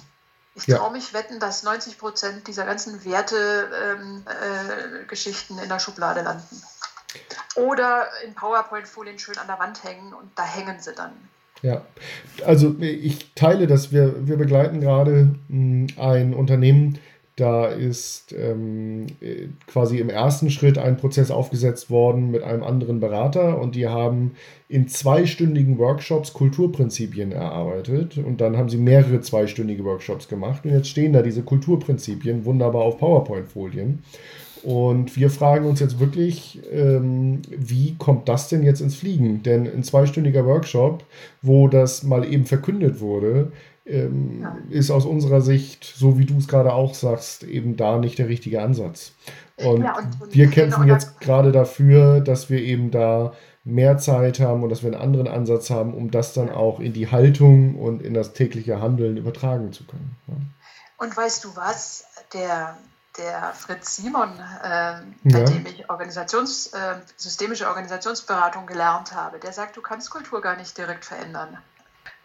Ich 0.55 0.67
ja. 0.67 0.79
traue 0.79 0.93
mich 0.93 1.13
wetten, 1.15 1.41
dass 1.41 1.63
90 1.63 1.99
Prozent 1.99 2.49
dieser 2.49 2.67
ganzen 2.67 3.05
Werte-Geschichten 3.05 5.53
ähm, 5.55 5.59
äh, 5.59 5.63
in 5.63 5.69
der 5.69 5.79
Schublade 5.79 6.23
landen. 6.23 6.63
Oder 7.57 8.09
in 8.25 8.35
PowerPoint-Folien 8.35 9.19
schön 9.19 9.39
an 9.39 9.47
der 9.47 9.59
Wand 9.59 9.83
hängen 9.85 10.13
und 10.13 10.31
da 10.37 10.45
hängen 10.45 10.81
sie 10.81 10.93
dann. 10.93 11.13
Ja, 11.63 11.83
also 12.47 12.75
ich 12.79 13.35
teile 13.35 13.67
das. 13.67 13.93
Wir, 13.93 14.27
wir 14.27 14.37
begleiten 14.37 14.81
gerade 14.81 15.35
hm, 15.49 15.89
ein 15.99 16.35
Unternehmen, 16.35 16.99
da 17.41 17.67
ist 17.67 18.35
ähm, 18.39 19.07
quasi 19.67 19.99
im 19.99 20.11
ersten 20.11 20.51
Schritt 20.51 20.77
ein 20.77 20.99
Prozess 20.99 21.31
aufgesetzt 21.31 21.89
worden 21.89 22.31
mit 22.31 22.43
einem 22.43 22.63
anderen 22.63 23.01
Berater 23.01 23.59
und 23.59 23.75
die 23.75 23.89
haben 23.89 24.33
in 24.69 24.89
zweistündigen 24.89 25.79
Workshops 25.79 26.33
Kulturprinzipien 26.35 27.33
erarbeitet 27.33 28.19
und 28.19 28.41
dann 28.41 28.57
haben 28.57 28.69
sie 28.69 28.77
mehrere 28.77 29.21
zweistündige 29.21 29.85
Workshops 29.85 30.29
gemacht 30.29 30.65
und 30.65 30.73
jetzt 30.73 30.89
stehen 30.89 31.13
da 31.13 31.23
diese 31.23 31.43
Kulturprinzipien 31.43 32.45
wunderbar 32.45 32.83
auf 32.83 32.99
PowerPoint-Folien. 32.99 34.03
Und 34.63 35.17
wir 35.17 35.31
fragen 35.31 35.67
uns 35.67 35.81
jetzt 35.81 36.01
wirklich, 36.01 36.61
ähm, 36.71 37.43
wie 37.49 37.97
kommt 37.97 38.29
das 38.29 38.49
denn 38.49 38.63
jetzt 38.63 38.81
ins 38.81 38.97
Fliegen? 38.97 39.43
Denn 39.43 39.67
ein 39.67 39.83
zweistündiger 39.83 40.45
Workshop, 40.47 41.05
wo 41.43 41.69
das 41.69 42.03
mal 42.03 42.31
eben 42.31 42.47
verkündet 42.47 43.01
wurde, 43.01 43.53
ähm, 43.87 44.43
ja. 44.43 44.57
ist 44.71 44.91
aus 44.91 45.07
unserer 45.07 45.41
Sicht, 45.41 45.85
so 45.85 46.19
wie 46.19 46.27
du 46.27 46.37
es 46.39 46.49
gerade 46.49 46.73
auch 46.73 46.95
sagst, 46.95 47.45
eben 47.45 47.77
da 47.77 47.99
nicht 47.99 48.19
der 48.19 48.29
richtige 48.29 48.63
Ansatz. 48.63 49.13
Und, 49.57 49.83
ja, 49.83 49.97
und, 49.97 50.21
und 50.21 50.35
wir 50.35 50.49
kämpfen 50.49 50.87
jetzt 50.87 51.21
gerade 51.21 51.53
dafür, 51.53 52.21
dass 52.21 52.51
wir 52.51 52.61
eben 52.63 52.91
da 52.91 53.33
mehr 53.65 53.99
Zeit 53.99 54.41
haben 54.41 54.63
und 54.63 54.71
dass 54.71 54.83
wir 54.83 54.93
einen 54.93 55.01
anderen 55.01 55.29
Ansatz 55.29 55.71
haben, 55.71 55.95
um 55.95 56.11
das 56.11 56.33
dann 56.33 56.51
auch 56.51 56.81
in 56.81 56.93
die 56.93 57.11
Haltung 57.11 57.77
und 57.77 58.03
in 58.03 58.15
das 58.15 58.33
tägliche 58.33 58.81
Handeln 58.81 59.17
übertragen 59.17 59.73
zu 59.73 59.85
können. 59.85 60.17
Ja. 60.29 60.35
Und 60.99 61.17
weißt 61.17 61.45
du 61.45 61.49
was? 61.57 62.05
Der, 62.33 62.77
der 63.17 63.53
Fritz 63.55 63.97
Simon, 63.97 64.31
äh, 64.63 65.01
bei 65.25 65.39
ja. 65.39 65.45
dem 65.45 65.67
ich 65.67 65.91
Organisations, 65.91 66.69
äh, 66.69 66.97
systemische 67.17 67.69
Organisationsberatung 67.69 68.67
gelernt 68.67 69.13
habe, 69.13 69.39
der 69.39 69.53
sagt, 69.53 69.77
du 69.77 69.83
kannst 69.83 70.11
Kultur 70.11 70.41
gar 70.41 70.57
nicht 70.57 70.77
direkt 70.79 71.05
verändern. 71.05 71.59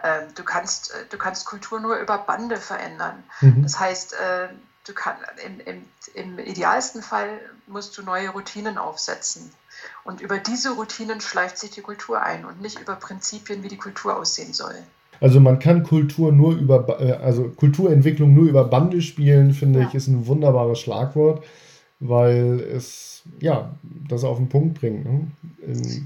Ähm, 0.03 0.33
du, 0.35 0.43
kannst, 0.43 0.93
äh, 0.93 1.05
du 1.09 1.17
kannst 1.17 1.45
Kultur 1.45 1.79
nur 1.79 1.97
über 1.97 2.17
Bande 2.17 2.57
verändern. 2.57 3.23
Mhm. 3.41 3.63
Das 3.63 3.79
heißt, 3.79 4.13
äh, 4.13 4.49
du 4.85 4.93
kann, 4.93 5.17
im, 5.43 5.59
im, 5.61 5.89
im 6.13 6.39
idealsten 6.39 7.01
Fall 7.01 7.39
musst 7.67 7.97
du 7.97 8.03
neue 8.03 8.29
Routinen 8.29 8.77
aufsetzen. 8.77 9.51
Und 10.03 10.21
über 10.21 10.37
diese 10.37 10.71
Routinen 10.71 11.21
schleift 11.21 11.57
sich 11.57 11.71
die 11.71 11.81
Kultur 11.81 12.21
ein 12.21 12.45
und 12.45 12.61
nicht 12.61 12.79
über 12.79 12.95
Prinzipien, 12.95 13.63
wie 13.63 13.67
die 13.67 13.77
Kultur 13.77 14.15
aussehen 14.15 14.53
soll. 14.53 14.75
Also 15.19 15.39
man 15.39 15.59
kann 15.59 15.83
Kultur 15.83 16.31
nur 16.31 16.55
über, 16.55 16.99
äh, 16.99 17.13
also 17.13 17.49
Kulturentwicklung 17.49 18.33
nur 18.33 18.45
über 18.45 18.65
Bande 18.65 19.01
spielen, 19.01 19.53
finde 19.53 19.81
ja. 19.81 19.87
ich, 19.87 19.95
ist 19.95 20.07
ein 20.07 20.27
wunderbares 20.27 20.79
Schlagwort, 20.79 21.43
weil 21.99 22.59
es 22.59 23.23
ja 23.39 23.75
das 24.07 24.23
auf 24.23 24.37
den 24.37 24.49
Punkt 24.49 24.79
bringt, 24.79 25.05
ne? 25.05 25.27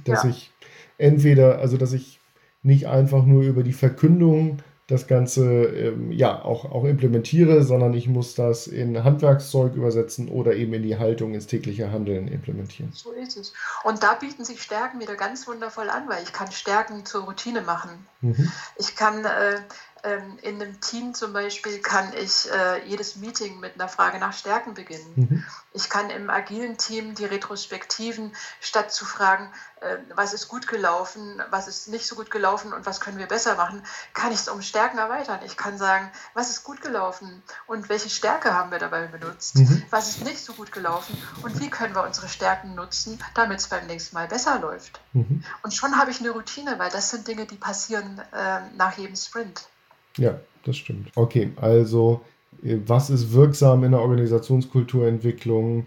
dass 0.05 0.23
ja. 0.23 0.29
ich 0.29 0.51
entweder, 0.97 1.59
also 1.59 1.77
dass 1.77 1.93
ich 1.93 2.19
nicht 2.61 2.87
einfach 2.87 3.25
nur 3.25 3.43
über 3.43 3.63
die 3.63 3.73
Verkündung 3.73 4.59
das 4.89 5.05
Ganze 5.07 5.65
ähm, 5.65 6.11
ja 6.11 6.43
auch, 6.43 6.65
auch 6.65 6.83
implementiere, 6.83 7.63
sondern 7.63 7.93
ich 7.93 8.07
muss 8.07 8.33
das 8.33 8.65
in 8.67 9.03
Handwerkszeug 9.03 9.75
übersetzen 9.75 10.29
oder 10.29 10.55
eben 10.55 10.73
in 10.73 10.83
die 10.83 10.97
Haltung, 10.97 11.33
ins 11.33 11.45
tägliche 11.45 11.91
Handeln 11.91 12.27
implementieren. 12.27 12.91
So 12.93 13.11
ist 13.11 13.37
es. 13.37 13.53
Und 13.83 14.01
da 14.01 14.15
bieten 14.15 14.43
sich 14.43 14.61
Stärken 14.61 14.99
wieder 14.99 15.15
ganz 15.15 15.47
wundervoll 15.47 15.89
an, 15.89 16.09
weil 16.09 16.23
ich 16.23 16.33
kann 16.33 16.51
Stärken 16.51 17.05
zur 17.05 17.25
Routine 17.25 17.61
machen. 17.61 17.91
Mhm. 18.21 18.51
Ich 18.77 18.95
kann 18.95 19.23
äh, 19.23 19.59
in 20.41 20.61
einem 20.61 20.79
Team 20.81 21.13
zum 21.13 21.33
Beispiel 21.33 21.79
kann 21.79 22.13
ich 22.13 22.49
äh, 22.51 22.85
jedes 22.85 23.17
Meeting 23.17 23.59
mit 23.59 23.75
einer 23.75 23.89
Frage 23.89 24.19
nach 24.19 24.33
Stärken 24.33 24.73
beginnen. 24.73 25.13
Mhm. 25.15 25.45
Ich 25.73 25.89
kann 25.89 26.09
im 26.09 26.29
agilen 26.29 26.77
Team 26.77 27.15
die 27.15 27.25
Retrospektiven, 27.25 28.35
statt 28.59 28.91
zu 28.91 29.05
fragen, 29.05 29.51
äh, 29.81 29.97
was 30.15 30.33
ist 30.33 30.47
gut 30.47 30.67
gelaufen, 30.67 31.41
was 31.49 31.67
ist 31.67 31.87
nicht 31.89 32.07
so 32.07 32.15
gut 32.15 32.31
gelaufen 32.31 32.73
und 32.73 32.85
was 32.85 32.99
können 32.99 33.17
wir 33.17 33.27
besser 33.27 33.55
machen, 33.55 33.83
kann 34.13 34.31
ich 34.31 34.39
es 34.39 34.47
um 34.47 34.61
Stärken 34.61 34.97
erweitern. 34.97 35.39
Ich 35.45 35.57
kann 35.57 35.77
sagen, 35.77 36.11
was 36.33 36.49
ist 36.49 36.63
gut 36.63 36.81
gelaufen 36.81 37.43
und 37.67 37.89
welche 37.89 38.09
Stärke 38.09 38.53
haben 38.53 38.71
wir 38.71 38.79
dabei 38.79 39.07
benutzt, 39.07 39.55
mhm. 39.55 39.83
was 39.89 40.09
ist 40.09 40.23
nicht 40.23 40.43
so 40.43 40.53
gut 40.53 40.71
gelaufen 40.71 41.21
und 41.43 41.59
wie 41.59 41.69
können 41.69 41.95
wir 41.95 42.03
unsere 42.03 42.29
Stärken 42.29 42.75
nutzen, 42.75 43.21
damit 43.35 43.59
es 43.59 43.67
beim 43.67 43.85
nächsten 43.87 44.15
Mal 44.15 44.27
besser 44.27 44.59
läuft. 44.59 44.99
Mhm. 45.13 45.43
Und 45.61 45.73
schon 45.73 45.97
habe 45.97 46.11
ich 46.11 46.19
eine 46.19 46.31
Routine, 46.31 46.79
weil 46.79 46.89
das 46.89 47.09
sind 47.09 47.27
Dinge, 47.27 47.45
die 47.45 47.57
passieren 47.57 48.21
äh, 48.33 48.61
nach 48.75 48.97
jedem 48.97 49.15
Sprint. 49.15 49.67
Ja, 50.17 50.39
das 50.63 50.77
stimmt. 50.77 51.11
Okay, 51.15 51.51
also 51.55 52.21
äh, 52.63 52.77
was 52.85 53.09
ist 53.09 53.33
wirksam 53.33 53.83
in 53.83 53.91
der 53.91 54.01
Organisationskulturentwicklung? 54.01 55.85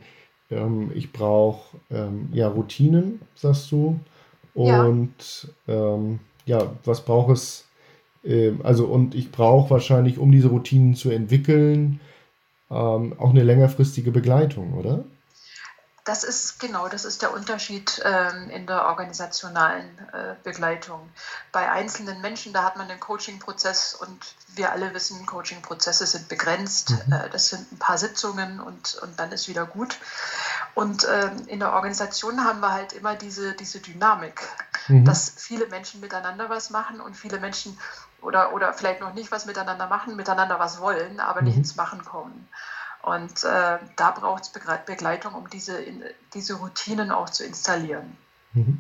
Ähm, 0.51 0.91
ich 0.95 1.13
brauche 1.13 1.77
ähm, 1.91 2.29
ja 2.33 2.49
Routinen, 2.49 3.21
sagst 3.35 3.71
du. 3.73 3.99
Und 4.55 5.49
ja, 5.67 5.95
ähm, 5.95 6.19
ja 6.47 6.73
was 6.85 7.05
braucht 7.05 7.33
es? 7.33 7.69
Also, 8.63 8.87
und 8.87 9.17
ich 9.17 9.33
brauche 9.33 9.71
wahrscheinlich, 9.71 10.17
um 10.17 10.31
diese 10.31 10.47
Routinen 10.47 10.95
zu 10.95 11.11
entwickeln, 11.11 11.99
auch 12.69 13.31
eine 13.31 13.43
längerfristige 13.43 14.13
Begleitung, 14.13 14.75
oder? 14.75 15.05
Das 16.05 16.25
ist 16.25 16.59
genau, 16.59 16.89
das 16.89 17.05
ist 17.05 17.23
der 17.23 17.33
Unterschied 17.33 18.03
ähm, 18.05 18.51
in 18.51 18.67
der 18.67 18.87
organisationalen 18.87 19.87
äh, 20.13 20.35
Begleitung. 20.43 21.09
Bei 21.53 21.71
einzelnen 21.71 22.21
Menschen, 22.21 22.53
da 22.53 22.65
hat 22.65 22.77
man 22.77 22.89
den 22.89 22.99
Coaching-Prozess 22.99 23.95
und 23.95 24.35
wir 24.57 24.73
alle 24.73 24.93
wissen, 24.95 25.25
Coaching-Prozesse 25.27 26.07
sind 26.07 26.29
begrenzt. 26.29 26.91
Mhm. 27.07 27.13
Äh, 27.13 27.31
das 27.31 27.51
sind 27.51 27.71
ein 27.71 27.79
paar 27.79 27.99
Sitzungen 27.99 28.59
und, 28.59 28.97
und 28.97 29.21
dann 29.21 29.31
ist 29.31 29.47
wieder 29.47 29.65
gut. 29.65 29.97
Und 30.75 31.07
ähm, 31.09 31.47
in 31.47 31.61
der 31.61 31.73
Organisation 31.73 32.45
haben 32.45 32.61
wir 32.61 32.73
halt 32.73 32.95
immer 32.95 33.15
diese, 33.15 33.53
diese 33.53 33.79
Dynamik, 33.79 34.43
mhm. 34.89 35.05
dass 35.05 35.33
viele 35.37 35.69
Menschen 35.69 36.01
miteinander 36.01 36.51
was 36.51 36.71
machen 36.71 37.01
und 37.01 37.17
viele 37.17 37.39
Menschen 37.39 37.79
oder, 38.23 38.53
oder 38.53 38.73
vielleicht 38.73 39.01
noch 39.01 39.15
nicht 39.15 39.31
was 39.31 39.47
miteinander 39.47 39.87
machen, 39.87 40.17
miteinander 40.17 40.59
was 40.59 40.81
wollen, 40.81 41.21
aber 41.21 41.43
mhm. 41.43 41.49
nicht 41.49 41.57
ins 41.59 41.77
Machen 41.77 42.05
kommen. 42.05 42.49
Und 43.03 43.45
äh, 43.45 43.79
da 43.97 44.11
braucht 44.13 44.45
es 44.45 44.53
Begleitung, 44.87 45.35
um 45.35 45.51
diese, 45.51 45.77
in, 45.77 46.03
diese 46.35 46.55
Routinen 46.55 47.11
auch 47.11 47.31
zu 47.31 47.45
installieren. 47.45 48.17
Mhm. 48.55 48.79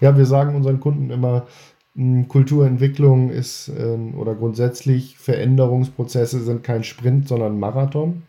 Ja, 0.00 0.16
wir 0.16 0.26
sagen 0.26 0.54
unseren 0.54 0.80
Kunden 0.80 1.10
immer, 1.10 1.46
hm, 1.94 2.28
Kulturentwicklung 2.28 3.30
ist 3.30 3.68
äh, 3.68 3.96
oder 4.16 4.34
grundsätzlich 4.34 5.16
Veränderungsprozesse 5.16 6.42
sind 6.42 6.62
kein 6.62 6.84
Sprint, 6.84 7.28
sondern 7.28 7.58
Marathon. 7.58 8.24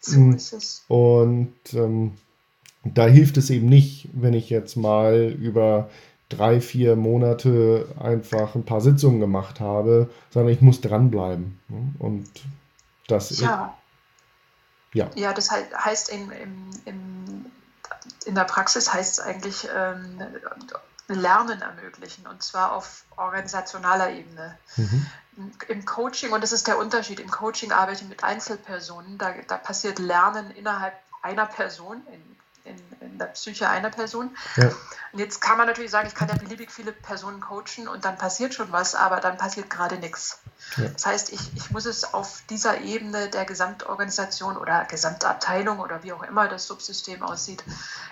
So 0.00 0.16
hm, 0.16 0.34
ist 0.34 0.52
es. 0.52 0.84
Und 0.88 1.54
ähm, 1.74 2.12
da 2.84 3.06
hilft 3.06 3.36
es 3.36 3.50
eben 3.50 3.68
nicht, 3.68 4.08
wenn 4.12 4.34
ich 4.34 4.50
jetzt 4.50 4.76
mal 4.76 5.30
über 5.30 5.90
drei, 6.28 6.60
vier 6.60 6.96
Monate 6.96 7.86
einfach 8.00 8.54
ein 8.54 8.64
paar 8.64 8.80
Sitzungen 8.80 9.20
gemacht 9.20 9.60
habe, 9.60 10.08
sondern 10.30 10.52
ich 10.52 10.60
muss 10.60 10.80
dranbleiben. 10.80 11.58
Ne? 11.68 11.94
Und 11.98 12.28
das 13.06 13.38
ja. 13.38 13.76
Ja, 14.92 15.10
ja 15.14 15.32
das 15.32 15.50
heißt 15.50 16.08
in, 16.10 16.30
in, 16.30 16.70
in, 16.84 17.52
in 18.24 18.34
der 18.34 18.44
Praxis 18.44 18.92
heißt 18.92 19.18
es 19.18 19.20
eigentlich 19.20 19.68
ähm, 19.74 20.18
Lernen 21.08 21.60
ermöglichen 21.62 22.26
und 22.26 22.42
zwar 22.42 22.72
auf 22.72 23.04
organisationaler 23.16 24.10
Ebene. 24.10 24.58
Mhm. 24.76 25.06
Im 25.68 25.84
Coaching, 25.84 26.32
und 26.32 26.42
das 26.42 26.52
ist 26.52 26.66
der 26.66 26.78
Unterschied, 26.78 27.18
im 27.18 27.30
Coaching 27.30 27.72
arbeite 27.72 28.02
ich 28.02 28.08
mit 28.08 28.22
Einzelpersonen, 28.22 29.16
da, 29.16 29.32
da 29.48 29.56
passiert 29.56 29.98
Lernen 29.98 30.50
innerhalb 30.50 30.94
einer 31.22 31.46
Person, 31.46 32.02
in 32.12 32.31
in, 32.64 32.76
in 33.00 33.18
der 33.18 33.26
Psyche 33.26 33.68
einer 33.68 33.90
Person. 33.90 34.36
Ja. 34.56 34.70
Und 35.12 35.18
jetzt 35.18 35.40
kann 35.40 35.58
man 35.58 35.66
natürlich 35.66 35.90
sagen, 35.90 36.08
ich 36.08 36.14
kann 36.14 36.28
ja 36.28 36.34
beliebig 36.34 36.70
viele 36.70 36.92
Personen 36.92 37.40
coachen 37.40 37.88
und 37.88 38.04
dann 38.04 38.16
passiert 38.16 38.54
schon 38.54 38.72
was, 38.72 38.94
aber 38.94 39.20
dann 39.20 39.36
passiert 39.36 39.68
gerade 39.68 39.96
nichts. 39.96 40.40
Ja. 40.76 40.88
Das 40.88 41.06
heißt, 41.06 41.32
ich, 41.32 41.54
ich 41.54 41.70
muss 41.70 41.86
es 41.86 42.14
auf 42.14 42.42
dieser 42.48 42.80
Ebene 42.80 43.28
der 43.28 43.44
Gesamtorganisation 43.44 44.56
oder 44.56 44.84
Gesamtabteilung 44.84 45.80
oder 45.80 46.02
wie 46.02 46.12
auch 46.12 46.22
immer 46.22 46.48
das 46.48 46.66
Subsystem 46.66 47.22
aussieht, 47.22 47.62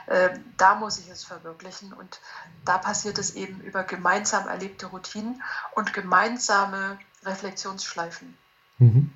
äh, 0.06 0.30
da 0.56 0.74
muss 0.74 0.98
ich 0.98 1.08
es 1.08 1.24
verwirklichen. 1.24 1.92
Und 1.92 2.20
da 2.64 2.78
passiert 2.78 3.18
es 3.18 3.34
eben 3.34 3.60
über 3.60 3.84
gemeinsam 3.84 4.48
erlebte 4.48 4.86
Routinen 4.86 5.42
und 5.74 5.92
gemeinsame 5.92 6.98
Reflexionsschleifen. 7.24 8.36
Mhm. 8.78 9.12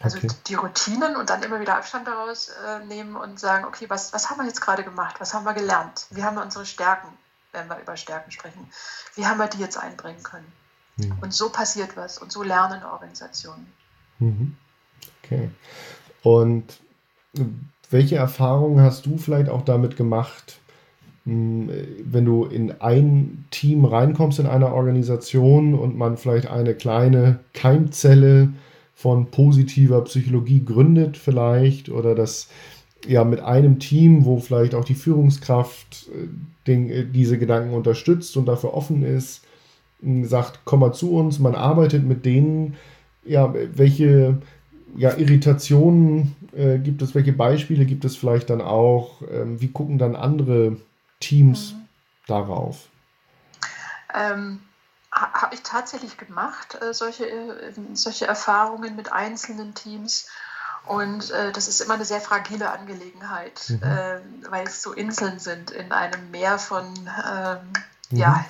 Also 0.00 0.18
okay. 0.18 0.28
die 0.48 0.54
Routinen 0.54 1.16
und 1.16 1.30
dann 1.30 1.42
immer 1.42 1.60
wieder 1.60 1.76
Abstand 1.76 2.06
daraus 2.06 2.48
äh, 2.48 2.84
nehmen 2.84 3.16
und 3.16 3.38
sagen, 3.38 3.64
okay, 3.64 3.86
was, 3.88 4.12
was 4.12 4.28
haben 4.28 4.38
wir 4.38 4.46
jetzt 4.46 4.60
gerade 4.60 4.82
gemacht? 4.82 5.16
Was 5.18 5.34
haben 5.34 5.44
wir 5.44 5.54
gelernt? 5.54 6.06
Wie 6.10 6.22
haben 6.22 6.36
wir 6.36 6.42
unsere 6.42 6.66
Stärken, 6.66 7.08
wenn 7.52 7.68
wir 7.68 7.78
über 7.78 7.96
Stärken 7.96 8.30
sprechen? 8.30 8.68
Wie 9.14 9.26
haben 9.26 9.38
wir 9.38 9.46
die 9.46 9.58
jetzt 9.58 9.76
einbringen 9.76 10.22
können? 10.22 10.50
Mhm. 10.96 11.18
Und 11.20 11.32
so 11.32 11.48
passiert 11.50 11.96
was 11.96 12.18
und 12.18 12.32
so 12.32 12.42
lernen 12.42 12.82
Organisationen. 12.84 13.72
Mhm. 14.18 14.56
Okay. 15.22 15.50
Und 16.22 16.64
welche 17.90 18.16
Erfahrungen 18.16 18.80
hast 18.80 19.06
du 19.06 19.18
vielleicht 19.18 19.48
auch 19.48 19.64
damit 19.64 19.96
gemacht, 19.96 20.58
hm, 21.24 21.70
wenn 22.04 22.24
du 22.24 22.44
in 22.44 22.80
ein 22.80 23.46
Team 23.50 23.84
reinkommst 23.84 24.38
in 24.38 24.46
einer 24.46 24.72
Organisation 24.72 25.74
und 25.74 25.96
man 25.96 26.16
vielleicht 26.16 26.48
eine 26.48 26.74
kleine 26.74 27.40
Keimzelle 27.52 28.52
von 28.94 29.30
positiver 29.30 30.02
Psychologie 30.02 30.64
gründet 30.64 31.16
vielleicht 31.16 31.88
oder 31.88 32.14
das 32.14 32.48
ja 33.06 33.24
mit 33.24 33.40
einem 33.40 33.78
Team, 33.78 34.24
wo 34.24 34.38
vielleicht 34.38 34.74
auch 34.74 34.84
die 34.84 34.94
Führungskraft 34.94 36.08
äh, 36.14 36.28
den, 36.66 36.90
äh, 36.90 37.04
diese 37.04 37.38
Gedanken 37.38 37.74
unterstützt 37.74 38.36
und 38.36 38.46
dafür 38.46 38.74
offen 38.74 39.02
ist, 39.02 39.44
sagt, 40.22 40.60
komm 40.64 40.80
mal 40.80 40.92
zu 40.92 41.14
uns, 41.14 41.38
man 41.38 41.54
arbeitet 41.54 42.04
mit 42.04 42.26
denen, 42.26 42.74
ja, 43.24 43.54
welche 43.74 44.38
ja, 44.96 45.16
Irritationen 45.16 46.36
äh, 46.54 46.78
gibt 46.78 47.02
es, 47.02 47.14
welche 47.14 47.32
Beispiele 47.32 47.86
gibt 47.86 48.04
es 48.04 48.16
vielleicht 48.16 48.50
dann 48.50 48.60
auch, 48.60 49.22
ähm, 49.32 49.60
wie 49.60 49.68
gucken 49.68 49.98
dann 49.98 50.14
andere 50.14 50.76
Teams 51.20 51.72
mhm. 51.72 51.78
darauf? 52.26 52.88
Ähm, 54.14 54.60
habe 55.54 55.62
ich 55.62 55.62
tatsächlich 55.62 56.16
gemacht, 56.16 56.80
äh, 56.82 56.92
solche, 56.92 57.26
äh, 57.28 57.72
solche 57.94 58.26
Erfahrungen 58.26 58.96
mit 58.96 59.12
einzelnen 59.12 59.74
Teams. 59.74 60.26
Und 60.86 61.30
äh, 61.30 61.52
das 61.52 61.68
ist 61.68 61.80
immer 61.80 61.94
eine 61.94 62.04
sehr 62.04 62.20
fragile 62.20 62.70
Angelegenheit, 62.70 63.70
mhm. 63.70 63.82
äh, 63.82 64.20
weil 64.50 64.66
es 64.66 64.82
so 64.82 64.92
Inseln 64.92 65.38
sind 65.38 65.70
in 65.70 65.92
einem 65.92 66.30
Meer 66.30 66.58
von, 66.58 66.86
ähm, 66.86 67.72
mhm. 68.10 68.18
ja, 68.18 68.44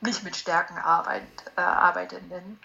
nicht 0.00 0.24
mit 0.24 0.36
Stärken 0.36 0.76
arbeit, 0.76 1.22
äh, 1.56 1.60
Arbeitenden. 1.60 2.58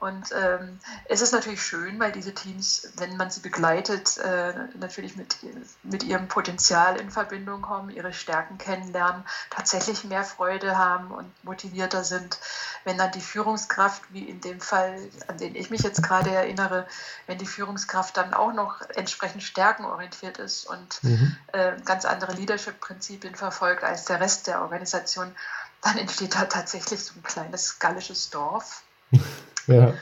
Und 0.00 0.32
ähm, 0.32 0.80
es 1.04 1.20
ist 1.20 1.32
natürlich 1.32 1.62
schön, 1.62 2.00
weil 2.00 2.10
diese 2.10 2.32
Teams, 2.32 2.88
wenn 2.96 3.18
man 3.18 3.30
sie 3.30 3.40
begleitet, 3.40 4.16
äh, 4.16 4.54
natürlich 4.78 5.14
mit, 5.14 5.36
mit 5.82 6.02
ihrem 6.04 6.26
Potenzial 6.26 6.98
in 6.98 7.10
Verbindung 7.10 7.60
kommen, 7.60 7.90
ihre 7.90 8.14
Stärken 8.14 8.56
kennenlernen, 8.56 9.24
tatsächlich 9.50 10.04
mehr 10.04 10.24
Freude 10.24 10.78
haben 10.78 11.10
und 11.10 11.30
motivierter 11.44 12.02
sind. 12.02 12.38
Wenn 12.84 12.96
dann 12.96 13.12
die 13.12 13.20
Führungskraft, 13.20 14.02
wie 14.08 14.26
in 14.26 14.40
dem 14.40 14.62
Fall, 14.62 14.98
an 15.28 15.36
den 15.36 15.54
ich 15.54 15.68
mich 15.68 15.82
jetzt 15.82 16.02
gerade 16.02 16.30
erinnere, 16.30 16.86
wenn 17.26 17.36
die 17.36 17.46
Führungskraft 17.46 18.16
dann 18.16 18.32
auch 18.32 18.54
noch 18.54 18.80
entsprechend 18.94 19.42
stärkenorientiert 19.42 20.38
ist 20.38 20.64
und 20.64 21.04
mhm. 21.04 21.36
äh, 21.52 21.72
ganz 21.84 22.06
andere 22.06 22.32
Leadership-Prinzipien 22.32 23.34
verfolgt 23.34 23.84
als 23.84 24.06
der 24.06 24.18
Rest 24.18 24.46
der 24.46 24.62
Organisation, 24.62 25.34
dann 25.82 25.98
entsteht 25.98 26.34
da 26.34 26.46
tatsächlich 26.46 27.04
so 27.04 27.12
ein 27.18 27.22
kleines 27.22 27.78
gallisches 27.78 28.30
Dorf. 28.30 28.82
ja. 29.74 29.94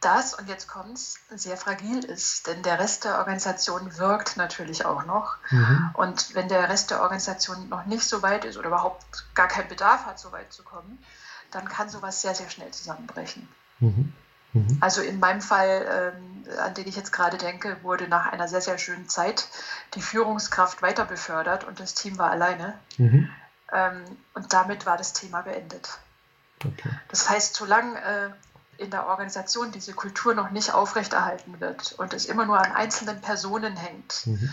Das, 0.00 0.34
und 0.34 0.48
jetzt 0.48 0.68
kommt 0.68 0.98
es, 0.98 1.18
sehr 1.34 1.56
fragil 1.56 2.04
ist, 2.04 2.46
denn 2.46 2.62
der 2.62 2.78
Rest 2.78 3.04
der 3.04 3.18
Organisation 3.18 3.96
wirkt 3.98 4.36
natürlich 4.36 4.84
auch 4.84 5.04
noch. 5.04 5.36
Mhm. 5.50 5.90
Und 5.94 6.34
wenn 6.34 6.48
der 6.48 6.68
Rest 6.68 6.90
der 6.90 7.00
Organisation 7.02 7.68
noch 7.68 7.86
nicht 7.86 8.04
so 8.04 8.22
weit 8.22 8.44
ist 8.44 8.56
oder 8.56 8.68
überhaupt 8.68 9.04
gar 9.34 9.48
keinen 9.48 9.68
Bedarf 9.68 10.04
hat, 10.04 10.18
so 10.18 10.32
weit 10.32 10.52
zu 10.52 10.62
kommen, 10.62 10.98
dann 11.50 11.66
kann 11.66 11.88
sowas 11.88 12.20
sehr, 12.20 12.34
sehr 12.34 12.50
schnell 12.50 12.70
zusammenbrechen. 12.70 13.48
Mhm. 13.80 14.12
Mhm. 14.52 14.78
Also 14.80 15.00
in 15.00 15.18
meinem 15.18 15.40
Fall, 15.40 16.14
ähm, 16.16 16.58
an 16.58 16.74
den 16.74 16.86
ich 16.86 16.96
jetzt 16.96 17.12
gerade 17.12 17.36
denke, 17.36 17.76
wurde 17.82 18.06
nach 18.06 18.30
einer 18.32 18.48
sehr, 18.48 18.60
sehr 18.60 18.78
schönen 18.78 19.08
Zeit 19.08 19.48
die 19.94 20.02
Führungskraft 20.02 20.82
weiter 20.82 21.04
befördert 21.04 21.64
und 21.64 21.80
das 21.80 21.94
Team 21.94 22.18
war 22.18 22.30
alleine. 22.30 22.78
Mhm. 22.98 23.28
Ähm, 23.72 24.04
und 24.34 24.52
damit 24.52 24.86
war 24.86 24.96
das 24.96 25.12
Thema 25.12 25.42
beendet. 25.42 25.98
Okay. 26.64 26.90
Das 27.08 27.28
heißt, 27.28 27.54
solange 27.54 27.96
äh, 27.96 28.82
in 28.82 28.90
der 28.90 29.06
Organisation 29.06 29.72
diese 29.72 29.92
Kultur 29.92 30.34
noch 30.34 30.50
nicht 30.50 30.72
aufrechterhalten 30.72 31.60
wird 31.60 31.94
und 31.98 32.12
es 32.12 32.26
immer 32.26 32.46
nur 32.46 32.58
an 32.58 32.72
einzelnen 32.72 33.20
Personen 33.20 33.76
hängt, 33.76 34.26
mhm. 34.26 34.50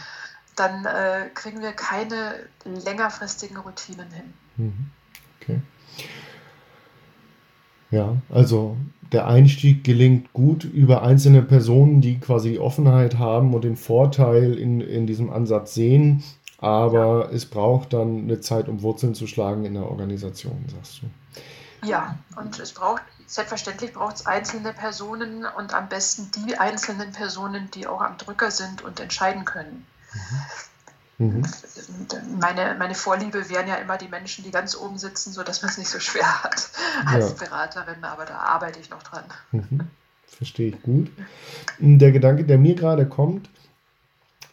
dann 0.55 0.85
äh, 0.85 1.29
kriegen 1.33 1.61
wir 1.61 1.73
keine 1.73 2.35
längerfristigen 2.65 3.57
Routinen 3.57 4.11
hin. 4.11 4.33
Mhm. 4.57 4.89
Okay. 5.41 5.61
Ja, 7.91 8.17
also 8.29 8.77
der 9.11 9.27
Einstieg 9.27 9.83
gelingt 9.83 10.33
gut 10.33 10.63
über 10.63 11.03
einzelne 11.03 11.43
Personen, 11.43 12.01
die 12.01 12.19
quasi 12.19 12.51
die 12.51 12.59
Offenheit 12.59 13.19
haben 13.19 13.53
und 13.53 13.63
den 13.63 13.77
Vorteil 13.77 14.57
in, 14.57 14.81
in 14.81 15.05
diesem 15.05 15.31
Ansatz 15.31 15.75
sehen 15.75 16.23
aber 16.63 17.25
ja. 17.25 17.35
es 17.35 17.45
braucht 17.45 17.91
dann 17.91 18.19
eine 18.19 18.39
Zeit, 18.39 18.69
um 18.69 18.81
Wurzeln 18.83 19.15
zu 19.15 19.27
schlagen 19.27 19.65
in 19.65 19.73
der 19.73 19.83
Organisation, 19.83 20.63
sagst 20.73 21.01
du. 21.01 21.07
Ja, 21.83 22.17
und 22.35 22.59
es 22.59 22.71
braucht, 22.73 23.03
selbstverständlich 23.27 23.93
braucht 23.93 24.15
es 24.15 24.25
einzelne 24.25 24.73
Personen 24.73 25.45
und 25.45 25.73
am 25.73 25.89
besten 25.89 26.31
die 26.31 26.57
einzelnen 26.57 27.11
Personen, 27.11 27.69
die 27.71 27.87
auch 27.87 28.01
am 28.01 28.17
Drücker 28.17 28.51
sind 28.51 28.81
und 28.81 28.99
entscheiden 28.99 29.45
können. 29.45 29.85
Mhm. 30.13 30.41
Mhm. 31.19 31.43
Meine, 32.39 32.75
meine 32.77 32.95
Vorliebe 32.95 33.49
wären 33.49 33.67
ja 33.67 33.75
immer 33.75 33.97
die 33.97 34.07
Menschen, 34.07 34.43
die 34.43 34.51
ganz 34.51 34.75
oben 34.75 34.97
sitzen, 34.97 35.31
sodass 35.31 35.61
man 35.61 35.69
es 35.69 35.77
nicht 35.77 35.89
so 35.89 35.99
schwer 35.99 36.43
hat 36.43 36.69
als 37.05 37.29
ja. 37.29 37.45
Beraterin, 37.45 38.03
aber 38.03 38.25
da 38.25 38.37
arbeite 38.37 38.79
ich 38.79 38.89
noch 38.89 39.03
dran. 39.03 39.23
Mhm. 39.51 39.81
Verstehe 40.27 40.69
ich 40.69 40.81
gut. 40.81 41.11
Der 41.77 42.11
Gedanke, 42.11 42.43
der 42.43 42.57
mir 42.57 42.75
gerade 42.75 43.07
kommt, 43.07 43.49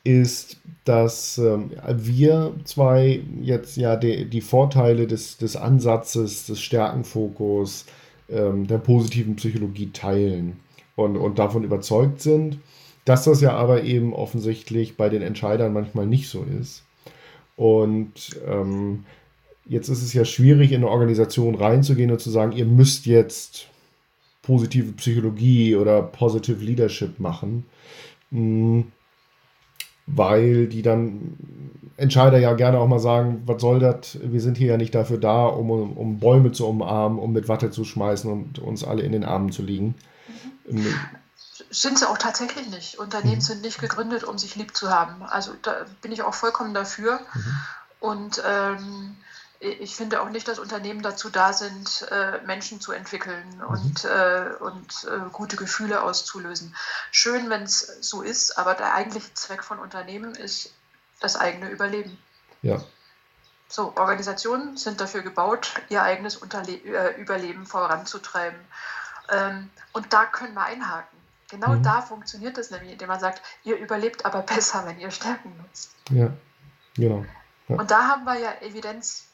ist, 0.04 0.60
dass 0.84 1.38
ähm, 1.38 1.70
wir 1.92 2.54
zwei 2.64 3.22
jetzt 3.42 3.76
ja 3.76 3.96
die, 3.96 4.24
die 4.24 4.40
Vorteile 4.40 5.06
des, 5.06 5.36
des 5.36 5.56
Ansatzes, 5.56 6.46
des 6.46 6.60
Stärkenfokus, 6.60 7.86
ähm, 8.30 8.66
der 8.66 8.78
positiven 8.78 9.36
Psychologie 9.36 9.90
teilen 9.92 10.58
und, 10.96 11.16
und 11.16 11.38
davon 11.38 11.64
überzeugt 11.64 12.20
sind, 12.22 12.58
dass 13.04 13.24
das 13.24 13.40
ja 13.40 13.52
aber 13.52 13.82
eben 13.82 14.14
offensichtlich 14.14 14.96
bei 14.96 15.08
den 15.08 15.22
Entscheidern 15.22 15.72
manchmal 15.72 16.06
nicht 16.06 16.28
so 16.28 16.44
ist. 16.44 16.84
Und 17.56 18.40
ähm, 18.46 19.04
jetzt 19.66 19.88
ist 19.90 20.02
es 20.02 20.14
ja 20.14 20.24
schwierig, 20.24 20.72
in 20.72 20.78
eine 20.78 20.88
Organisation 20.88 21.54
reinzugehen 21.54 22.10
und 22.10 22.20
zu 22.20 22.30
sagen, 22.30 22.52
ihr 22.52 22.64
müsst 22.64 23.04
jetzt 23.04 23.68
positive 24.40 24.92
Psychologie 24.92 25.76
oder 25.76 26.02
Positive 26.02 26.64
Leadership 26.64 27.20
machen. 27.20 27.66
Hm 28.30 28.86
weil 30.14 30.66
die 30.66 30.82
dann 30.82 31.36
Entscheider 31.96 32.38
ja 32.38 32.54
gerne 32.54 32.78
auch 32.78 32.88
mal 32.88 32.98
sagen, 32.98 33.42
was 33.44 33.60
soll 33.60 33.78
das, 33.78 34.18
wir 34.22 34.40
sind 34.40 34.56
hier 34.56 34.68
ja 34.68 34.76
nicht 34.78 34.94
dafür 34.94 35.18
da, 35.18 35.44
um, 35.44 35.70
um 35.70 36.18
Bäume 36.18 36.50
zu 36.50 36.66
umarmen, 36.66 37.18
um 37.18 37.32
mit 37.32 37.46
Watte 37.46 37.70
zu 37.70 37.84
schmeißen 37.84 38.30
und 38.30 38.58
uns 38.58 38.84
alle 38.84 39.02
in 39.02 39.12
den 39.12 39.22
Armen 39.22 39.52
zu 39.52 39.62
liegen. 39.62 39.94
Mhm. 40.66 40.94
Sind 41.70 41.98
sie 41.98 42.08
auch 42.08 42.16
tatsächlich 42.16 42.70
nicht. 42.70 42.98
Unternehmen 42.98 43.36
mhm. 43.36 43.42
sind 43.42 43.62
nicht 43.62 43.80
gegründet, 43.80 44.24
um 44.24 44.38
sich 44.38 44.56
lieb 44.56 44.74
zu 44.74 44.88
haben. 44.88 45.22
Also 45.24 45.52
da 45.60 45.74
bin 46.00 46.10
ich 46.10 46.22
auch 46.22 46.32
vollkommen 46.32 46.72
dafür. 46.72 47.20
Mhm. 47.34 47.60
Und 48.00 48.42
ähm, 48.48 49.16
ich 49.60 49.94
finde 49.94 50.22
auch 50.22 50.30
nicht, 50.30 50.48
dass 50.48 50.58
Unternehmen 50.58 51.02
dazu 51.02 51.28
da 51.28 51.52
sind, 51.52 52.06
äh, 52.10 52.40
Menschen 52.46 52.80
zu 52.80 52.92
entwickeln 52.92 53.44
mhm. 53.56 53.64
und, 53.64 54.04
äh, 54.06 54.50
und 54.58 55.04
äh, 55.04 55.30
gute 55.32 55.56
Gefühle 55.56 56.02
auszulösen. 56.02 56.74
Schön, 57.10 57.50
wenn 57.50 57.62
es 57.64 57.80
so 58.00 58.22
ist, 58.22 58.56
aber 58.58 58.74
der 58.74 58.94
eigentliche 58.94 59.32
Zweck 59.34 59.62
von 59.62 59.78
Unternehmen 59.78 60.34
ist 60.34 60.72
das 61.20 61.36
eigene 61.36 61.68
Überleben. 61.68 62.18
Ja. 62.62 62.82
So, 63.68 63.94
Organisationen 63.96 64.78
sind 64.78 65.00
dafür 65.00 65.20
gebaut, 65.20 65.74
ihr 65.90 66.02
eigenes 66.02 66.36
Unterle 66.36 66.72
Überleben 67.18 67.66
voranzutreiben. 67.66 68.58
Ähm, 69.30 69.70
und 69.92 70.12
da 70.12 70.24
können 70.24 70.54
wir 70.54 70.64
einhaken. 70.64 71.18
Genau 71.50 71.74
mhm. 71.74 71.82
da 71.82 72.00
funktioniert 72.00 72.56
es 72.56 72.70
nämlich, 72.70 72.92
indem 72.92 73.08
man 73.08 73.20
sagt, 73.20 73.42
ihr 73.64 73.76
überlebt 73.76 74.24
aber 74.24 74.40
besser, 74.54 74.86
wenn 74.86 74.98
ihr 74.98 75.10
Stärken 75.10 75.54
nutzt. 75.58 75.90
Ja, 76.08 76.30
genau. 76.94 77.26
Ja. 77.68 77.76
Und 77.76 77.90
da 77.90 78.08
haben 78.08 78.24
wir 78.24 78.38
ja 78.38 78.52
Evidenz 78.62 79.29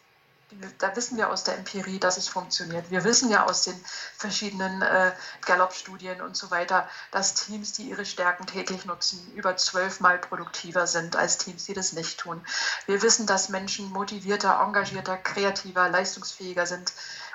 da 0.78 0.94
wissen 0.94 1.16
wir 1.16 1.30
aus 1.30 1.44
der 1.44 1.56
Empirie, 1.56 1.98
dass 1.98 2.16
es 2.16 2.28
funktioniert. 2.28 2.90
Wir 2.90 3.04
wissen 3.04 3.30
ja 3.30 3.46
aus 3.46 3.62
den 3.62 3.74
verschiedenen 4.16 4.80
äh, 4.80 5.12
Gallup-Studien 5.44 6.20
und 6.20 6.36
so 6.36 6.50
weiter, 6.50 6.88
dass 7.10 7.34
Teams, 7.34 7.72
die 7.72 7.90
ihre 7.90 8.06
Stärken 8.06 8.46
täglich 8.46 8.84
nutzen, 8.84 9.32
über 9.34 9.56
zwölfmal 9.56 10.18
produktiver 10.18 10.86
sind 10.86 11.16
als 11.16 11.38
Teams, 11.38 11.64
die 11.64 11.74
das 11.74 11.92
nicht 11.92 12.20
tun. 12.20 12.40
Wir 12.86 13.02
wissen, 13.02 13.26
dass 13.26 13.48
Menschen 13.48 13.90
motivierter, 13.90 14.60
engagierter, 14.60 15.16
kreativer, 15.16 15.88
leistungsfähiger 15.88 16.66
sind, 16.66 16.92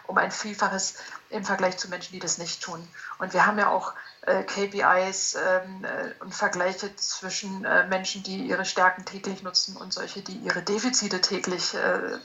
um 0.07 0.17
ein 0.17 0.31
Vielfaches 0.31 0.95
im 1.29 1.43
Vergleich 1.43 1.77
zu 1.77 1.89
Menschen, 1.89 2.13
die 2.13 2.19
das 2.19 2.37
nicht 2.37 2.61
tun. 2.63 2.85
Und 3.19 3.33
wir 3.33 3.45
haben 3.45 3.57
ja 3.57 3.69
auch 3.69 3.93
äh, 4.21 4.43
KPIs 4.43 5.35
ähm, 5.35 5.83
äh, 5.83 6.13
und 6.23 6.33
Vergleiche 6.33 6.95
zwischen 6.95 7.65
äh, 7.65 7.87
Menschen, 7.87 8.23
die 8.23 8.47
ihre 8.47 8.65
Stärken 8.65 9.05
täglich 9.05 9.43
nutzen 9.43 9.75
und 9.75 9.93
solche, 9.93 10.21
die 10.21 10.37
ihre 10.37 10.61
Defizite 10.61 11.21
täglich 11.21 11.73
äh, 11.73 12.17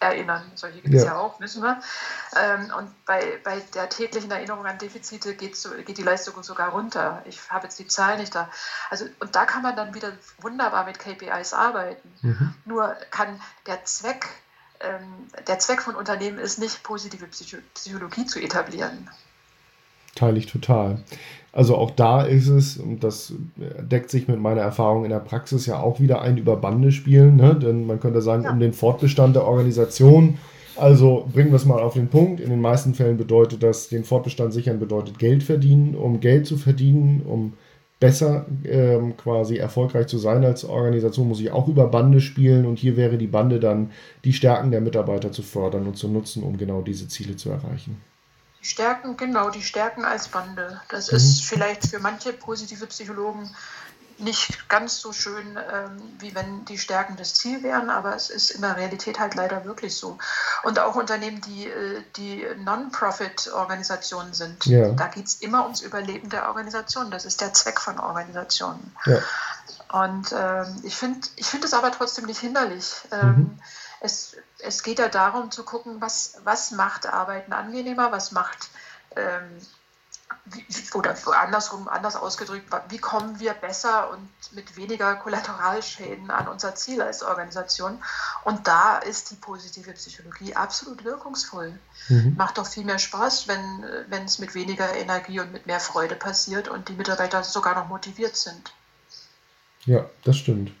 erinnern. 0.00 0.50
Solche 0.54 0.80
gibt 0.80 0.94
es 0.94 1.02
ja. 1.02 1.12
ja. 1.12 1.18
auch, 1.18 1.40
wissen 1.40 1.62
wir. 1.62 1.80
Ähm, 2.36 2.72
und 2.76 3.04
bei, 3.04 3.40
bei 3.42 3.60
der 3.74 3.88
täglichen 3.88 4.30
Erinnerung 4.30 4.66
an 4.66 4.78
Defizite 4.78 5.34
geht, 5.34 5.56
so, 5.56 5.70
geht 5.70 5.98
die 5.98 6.02
Leistung 6.02 6.42
sogar 6.42 6.70
runter. 6.70 7.22
Ich 7.26 7.50
habe 7.50 7.64
jetzt 7.64 7.78
die 7.78 7.86
Zahl 7.86 8.18
nicht 8.18 8.34
da. 8.34 8.48
Also, 8.90 9.06
und 9.20 9.34
da 9.34 9.44
kann 9.44 9.62
man 9.62 9.76
dann 9.76 9.94
wieder 9.94 10.12
wunderbar 10.40 10.84
mit 10.84 10.98
KPIs 10.98 11.52
arbeiten. 11.52 12.12
Mhm. 12.22 12.54
Nur 12.64 12.96
kann 13.10 13.40
der 13.66 13.84
Zweck, 13.84 14.28
ähm, 14.80 15.28
der 15.46 15.58
Zweck 15.58 15.82
von 15.82 15.96
Unternehmen 15.96 16.38
ist 16.38 16.58
nicht, 16.58 16.82
positive 16.82 17.26
Psycho 17.26 17.58
Psychologie 17.74 18.26
zu 18.26 18.40
etablieren. 18.40 19.10
Teile 20.14 20.38
ich 20.38 20.46
total. 20.46 20.98
Also 21.52 21.76
auch 21.76 21.90
da 21.90 22.22
ist 22.22 22.48
es, 22.48 22.76
und 22.76 23.02
das 23.02 23.32
deckt 23.56 24.10
sich 24.10 24.28
mit 24.28 24.38
meiner 24.38 24.60
Erfahrung 24.60 25.04
in 25.04 25.10
der 25.10 25.18
Praxis 25.18 25.66
ja 25.66 25.80
auch 25.80 25.98
wieder 25.98 26.20
ein 26.22 26.36
über 26.36 26.56
Bande 26.56 26.92
spielen, 26.92 27.36
ne? 27.36 27.54
denn 27.54 27.86
man 27.86 28.00
könnte 28.00 28.20
sagen, 28.22 28.44
ja. 28.44 28.52
um 28.52 28.60
den 28.60 28.72
Fortbestand 28.72 29.34
der 29.34 29.44
Organisation, 29.44 30.38
also 30.76 31.26
bringen 31.32 31.50
wir 31.50 31.56
es 31.56 31.64
mal 31.64 31.80
auf 31.80 31.94
den 31.94 32.08
Punkt, 32.08 32.40
in 32.40 32.50
den 32.50 32.60
meisten 32.60 32.94
Fällen 32.94 33.16
bedeutet 33.16 33.62
das, 33.62 33.88
den 33.88 34.04
Fortbestand 34.04 34.52
sichern 34.52 34.78
bedeutet 34.78 35.18
Geld 35.18 35.42
verdienen, 35.42 35.94
um 35.94 36.20
Geld 36.20 36.46
zu 36.46 36.58
verdienen, 36.58 37.22
um 37.26 37.54
besser 37.98 38.46
ähm, 38.64 39.16
quasi 39.16 39.56
erfolgreich 39.56 40.06
zu 40.06 40.18
sein 40.18 40.44
als 40.44 40.64
Organisation, 40.64 41.28
muss 41.28 41.40
ich 41.40 41.50
auch 41.50 41.66
über 41.66 41.88
Bande 41.88 42.20
spielen 42.20 42.66
und 42.66 42.78
hier 42.78 42.96
wäre 42.96 43.18
die 43.18 43.26
Bande 43.26 43.58
dann, 43.58 43.90
die 44.24 44.32
Stärken 44.32 44.70
der 44.70 44.80
Mitarbeiter 44.80 45.32
zu 45.32 45.42
fördern 45.42 45.86
und 45.86 45.96
zu 45.96 46.08
nutzen, 46.08 46.42
um 46.44 46.56
genau 46.56 46.82
diese 46.82 47.08
Ziele 47.08 47.36
zu 47.36 47.50
erreichen. 47.50 47.96
Die 48.60 48.66
Stärken, 48.66 49.16
genau, 49.16 49.50
die 49.50 49.62
Stärken 49.62 50.04
als 50.04 50.28
Bande. 50.28 50.80
Das 50.88 51.10
mhm. 51.10 51.16
ist 51.16 51.44
vielleicht 51.44 51.86
für 51.86 52.00
manche 52.00 52.32
positive 52.32 52.86
Psychologen 52.86 53.54
nicht 54.18 54.68
ganz 54.68 54.98
so 55.00 55.12
schön, 55.12 55.56
ähm, 55.72 56.16
wie 56.18 56.34
wenn 56.34 56.64
die 56.64 56.78
Stärken 56.78 57.16
das 57.16 57.34
Ziel 57.34 57.62
wären, 57.62 57.88
aber 57.88 58.16
es 58.16 58.30
ist 58.30 58.50
in 58.50 58.62
der 58.62 58.76
Realität 58.76 59.20
halt 59.20 59.36
leider 59.36 59.64
wirklich 59.64 59.94
so. 59.94 60.18
Und 60.64 60.80
auch 60.80 60.96
Unternehmen, 60.96 61.40
die, 61.42 61.68
äh, 61.68 62.02
die 62.16 62.44
Non-Profit-Organisationen 62.64 64.34
sind, 64.34 64.66
ja. 64.66 64.90
da 64.90 65.06
geht 65.06 65.26
es 65.26 65.34
immer 65.36 65.62
ums 65.62 65.82
Überleben 65.82 66.30
der 66.30 66.48
Organisation. 66.48 67.12
Das 67.12 67.24
ist 67.24 67.40
der 67.40 67.52
Zweck 67.54 67.80
von 67.80 68.00
Organisationen. 68.00 68.94
Ja. 69.06 69.20
Und 69.92 70.34
ähm, 70.36 70.80
ich 70.82 70.96
finde 70.96 71.20
ich 71.36 71.46
find 71.46 71.64
es 71.64 71.72
aber 71.72 71.92
trotzdem 71.92 72.26
nicht 72.26 72.40
hinderlich. 72.40 72.94
Ähm, 73.12 73.28
mhm 73.28 73.60
es, 74.00 74.36
es 74.60 74.82
geht 74.82 74.98
ja 74.98 75.08
darum 75.08 75.50
zu 75.50 75.64
gucken, 75.64 76.00
was, 76.00 76.40
was 76.44 76.70
macht 76.70 77.06
Arbeiten 77.06 77.52
angenehmer, 77.52 78.12
was 78.12 78.32
macht 78.32 78.70
ähm, 79.16 79.60
wie, 80.46 80.64
oder 80.94 81.16
andersrum, 81.40 81.88
anders 81.88 82.16
ausgedrückt, 82.16 82.66
wie 82.88 82.98
kommen 82.98 83.38
wir 83.40 83.52
besser 83.54 84.10
und 84.10 84.28
mit 84.52 84.76
weniger 84.76 85.16
Kollateralschäden 85.16 86.30
an 86.30 86.48
unser 86.48 86.74
Ziel 86.74 87.02
als 87.02 87.22
Organisation? 87.22 87.98
Und 88.44 88.66
da 88.66 88.98
ist 88.98 89.30
die 89.30 89.36
positive 89.36 89.92
Psychologie 89.92 90.54
absolut 90.54 91.04
wirkungsvoll. 91.04 91.78
Mhm. 92.08 92.34
Macht 92.36 92.58
doch 92.58 92.66
viel 92.66 92.84
mehr 92.84 92.98
Spaß, 92.98 93.48
wenn, 93.48 93.84
wenn 94.08 94.24
es 94.24 94.38
mit 94.38 94.54
weniger 94.54 94.94
Energie 94.94 95.40
und 95.40 95.52
mit 95.52 95.66
mehr 95.66 95.80
Freude 95.80 96.14
passiert 96.14 96.68
und 96.68 96.88
die 96.88 96.94
Mitarbeiter 96.94 97.44
sogar 97.44 97.74
noch 97.74 97.88
motiviert 97.88 98.36
sind. 98.36 98.72
Ja, 99.84 100.06
das 100.24 100.36
stimmt. 100.36 100.72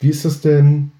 Wie 0.00 0.10
ist 0.10 0.24
das 0.24 0.40
denn 0.40 0.92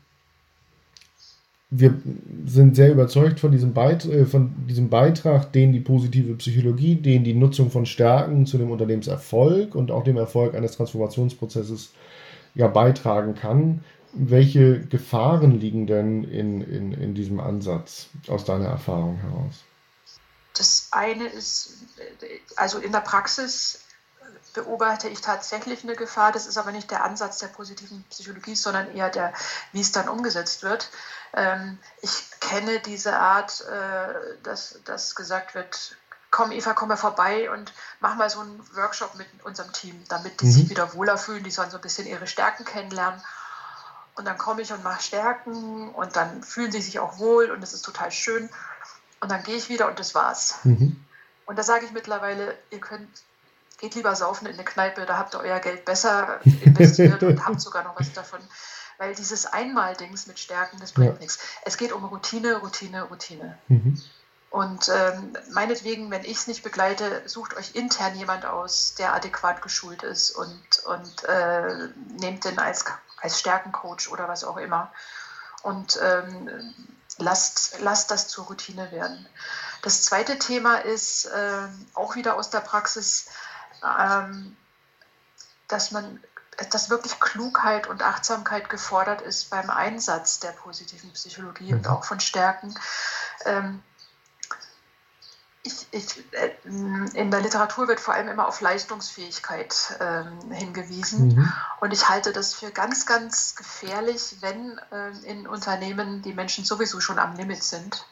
wir 1.76 2.00
sind 2.46 2.76
sehr 2.76 2.92
überzeugt 2.92 3.40
von 3.40 3.50
diesem, 3.50 3.74
Beit 3.74 4.04
äh, 4.04 4.26
von 4.26 4.54
diesem 4.68 4.90
Beitrag, 4.90 5.52
den 5.52 5.72
die 5.72 5.80
positive 5.80 6.34
Psychologie, 6.34 6.94
den 6.94 7.24
die 7.24 7.34
Nutzung 7.34 7.70
von 7.70 7.84
Stärken 7.84 8.46
zu 8.46 8.58
dem 8.58 8.70
Unternehmenserfolg 8.70 9.74
und 9.74 9.90
auch 9.90 10.04
dem 10.04 10.16
Erfolg 10.16 10.54
eines 10.54 10.76
Transformationsprozesses 10.76 11.90
ja 12.54 12.68
beitragen 12.68 13.34
kann. 13.34 13.84
Welche 14.12 14.80
Gefahren 14.86 15.58
liegen 15.58 15.88
denn 15.88 16.22
in, 16.22 16.60
in, 16.60 16.92
in 16.92 17.14
diesem 17.14 17.40
Ansatz 17.40 18.08
aus 18.28 18.44
deiner 18.44 18.66
Erfahrung 18.66 19.16
heraus? 19.16 19.64
Das 20.56 20.88
eine 20.92 21.26
ist, 21.26 21.78
also 22.54 22.78
in 22.78 22.92
der 22.92 23.00
Praxis 23.00 23.83
beobachte 24.54 25.08
ich 25.08 25.20
tatsächlich 25.20 25.84
eine 25.84 25.96
Gefahr. 25.96 26.32
Das 26.32 26.46
ist 26.46 26.56
aber 26.56 26.72
nicht 26.72 26.90
der 26.90 27.04
Ansatz 27.04 27.38
der 27.38 27.48
positiven 27.48 28.04
Psychologie, 28.08 28.56
sondern 28.56 28.94
eher 28.94 29.10
der, 29.10 29.34
wie 29.72 29.80
es 29.80 29.92
dann 29.92 30.08
umgesetzt 30.08 30.62
wird. 30.62 30.90
Ähm, 31.34 31.78
ich 32.00 32.30
kenne 32.40 32.80
diese 32.80 33.18
Art, 33.18 33.60
äh, 33.62 34.42
dass, 34.42 34.78
dass 34.84 35.14
gesagt 35.14 35.54
wird, 35.54 35.96
komm 36.30 36.52
Eva, 36.52 36.72
komm 36.72 36.88
mal 36.88 36.96
vorbei 36.96 37.50
und 37.50 37.72
mach 38.00 38.16
mal 38.16 38.30
so 38.30 38.40
einen 38.40 38.60
Workshop 38.74 39.14
mit 39.16 39.26
unserem 39.44 39.72
Team, 39.72 40.02
damit 40.08 40.40
die 40.40 40.46
mhm. 40.46 40.52
sich 40.52 40.70
wieder 40.70 40.94
wohler 40.94 41.18
fühlen, 41.18 41.44
die 41.44 41.50
sollen 41.50 41.70
so 41.70 41.78
ein 41.78 41.82
bisschen 41.82 42.06
ihre 42.06 42.26
Stärken 42.26 42.64
kennenlernen. 42.64 43.20
Und 44.16 44.26
dann 44.26 44.38
komme 44.38 44.62
ich 44.62 44.72
und 44.72 44.84
mache 44.84 45.02
Stärken 45.02 45.90
und 45.90 46.16
dann 46.16 46.42
fühlen 46.42 46.70
sie 46.70 46.80
sich 46.80 47.00
auch 47.00 47.18
wohl 47.18 47.50
und 47.50 47.62
es 47.62 47.72
ist 47.72 47.82
total 47.82 48.12
schön. 48.12 48.48
Und 49.20 49.30
dann 49.30 49.42
gehe 49.42 49.56
ich 49.56 49.68
wieder 49.68 49.88
und 49.88 49.98
das 49.98 50.14
war's. 50.14 50.58
Mhm. 50.62 51.04
Und 51.46 51.58
da 51.58 51.62
sage 51.62 51.84
ich 51.84 51.92
mittlerweile, 51.92 52.56
ihr 52.70 52.80
könnt, 52.80 53.08
geht 53.84 53.96
lieber 53.96 54.16
saufen 54.16 54.46
in 54.46 54.54
eine 54.54 54.64
Kneipe, 54.64 55.04
da 55.04 55.18
habt 55.18 55.34
ihr 55.34 55.40
euer 55.40 55.60
Geld 55.60 55.84
besser 55.84 56.40
investiert 56.62 57.22
und 57.22 57.44
habt 57.44 57.60
sogar 57.60 57.84
noch 57.84 58.00
was 58.00 58.12
davon. 58.14 58.40
Weil 58.96 59.14
dieses 59.14 59.44
Einmal-Dings 59.44 60.26
mit 60.26 60.38
Stärken, 60.38 60.78
das 60.80 60.92
bringt 60.92 61.14
ja. 61.14 61.20
nichts. 61.20 61.38
Es 61.64 61.76
geht 61.76 61.92
um 61.92 62.04
Routine, 62.04 62.56
Routine, 62.56 63.02
Routine. 63.02 63.58
Mhm. 63.68 64.00
Und 64.48 64.88
ähm, 64.88 65.36
meinetwegen, 65.50 66.10
wenn 66.10 66.24
ich 66.24 66.38
es 66.38 66.46
nicht 66.46 66.62
begleite, 66.62 67.22
sucht 67.26 67.56
euch 67.56 67.74
intern 67.74 68.16
jemand 68.16 68.46
aus, 68.46 68.94
der 68.94 69.12
adäquat 69.12 69.60
geschult 69.60 70.02
ist 70.02 70.30
und, 70.30 70.84
und 70.86 71.24
äh, 71.24 71.88
nehmt 72.20 72.44
den 72.44 72.58
als, 72.58 72.86
als 73.20 73.40
Stärkencoach 73.40 74.10
oder 74.10 74.28
was 74.28 74.44
auch 74.44 74.56
immer. 74.56 74.92
Und 75.62 75.98
ähm, 76.02 76.72
lasst, 77.18 77.80
lasst 77.80 78.10
das 78.10 78.28
zur 78.28 78.46
Routine 78.46 78.90
werden. 78.92 79.26
Das 79.82 80.02
zweite 80.02 80.38
Thema 80.38 80.76
ist 80.76 81.26
äh, 81.26 81.68
auch 81.92 82.16
wieder 82.16 82.36
aus 82.36 82.48
der 82.48 82.60
Praxis, 82.60 83.26
ähm, 83.84 84.56
dass 85.68 85.90
man 85.90 86.20
dass 86.70 86.90
wirklich 86.90 87.18
Klugheit 87.18 87.88
und 87.88 88.02
Achtsamkeit 88.02 88.68
gefordert 88.68 89.22
ist 89.22 89.50
beim 89.50 89.70
Einsatz 89.70 90.40
der 90.40 90.50
positiven 90.50 91.10
Psychologie 91.12 91.72
mhm. 91.72 91.78
und 91.78 91.88
auch 91.88 92.04
von 92.04 92.20
Stärken. 92.20 92.74
Ähm, 93.44 93.82
ich, 95.64 95.86
ich, 95.92 96.24
äh, 96.32 96.50
in 96.64 97.30
der 97.30 97.40
Literatur 97.40 97.88
wird 97.88 97.98
vor 97.98 98.14
allem 98.14 98.28
immer 98.28 98.46
auf 98.46 98.60
Leistungsfähigkeit 98.60 99.98
ähm, 99.98 100.50
hingewiesen. 100.50 101.28
Mhm. 101.28 101.52
Und 101.80 101.92
ich 101.92 102.08
halte 102.08 102.32
das 102.32 102.52
für 102.52 102.70
ganz, 102.70 103.06
ganz 103.06 103.56
gefährlich, 103.56 104.36
wenn 104.40 104.78
ähm, 104.92 105.24
in 105.24 105.46
Unternehmen 105.46 106.20
die 106.22 106.34
Menschen 106.34 106.64
sowieso 106.64 107.00
schon 107.00 107.18
am 107.18 107.34
Limit 107.36 107.62
sind. 107.62 108.04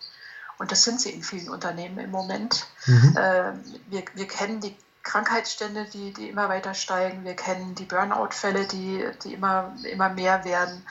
Und 0.58 0.72
das 0.72 0.82
sind 0.84 1.00
sie 1.00 1.10
in 1.10 1.22
vielen 1.22 1.50
Unternehmen 1.50 1.98
im 1.98 2.10
Moment. 2.10 2.66
Mhm. 2.86 3.16
Äh, 3.16 3.52
wir, 3.88 4.04
wir 4.14 4.28
kennen 4.28 4.60
die 4.60 4.76
Krankheitsstände, 5.02 5.86
die, 5.86 6.12
die 6.12 6.28
immer 6.28 6.48
weiter 6.48 6.74
steigen. 6.74 7.24
Wir 7.24 7.34
kennen 7.34 7.74
die 7.74 7.84
Burnout-Fälle, 7.84 8.66
die, 8.66 9.04
die 9.24 9.34
immer, 9.34 9.74
immer 9.84 10.08
mehr 10.08 10.44
werden. 10.44 10.84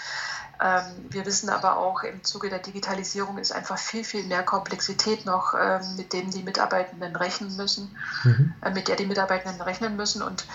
Ähm, 0.62 0.84
wir 1.10 1.26
wissen 1.26 1.50
aber 1.50 1.78
auch, 1.78 2.04
im 2.04 2.24
Zuge 2.24 2.50
der 2.50 2.60
Digitalisierung 2.60 3.40
ist 3.40 3.52
einfach 3.52 3.80
viel, 3.80 4.04
viel 4.04 4.26
mehr 4.26 4.44
Komplexität 4.44 5.26
noch, 5.26 5.56
ähm, 5.60 5.96
mit 5.96 6.14
dem 6.14 6.30
die 6.30 6.44
Mitarbeitenden 6.44 7.16
rechnen 7.16 7.56
müssen, 7.56 7.98
mhm. 8.24 8.54
äh, 8.62 8.70
mit 8.70 8.88
der 8.88 8.96
die 8.96 9.08
Mitarbeitenden 9.08 9.62
rechnen 9.62 9.96
müssen. 9.96 10.22
Und, 10.22 10.46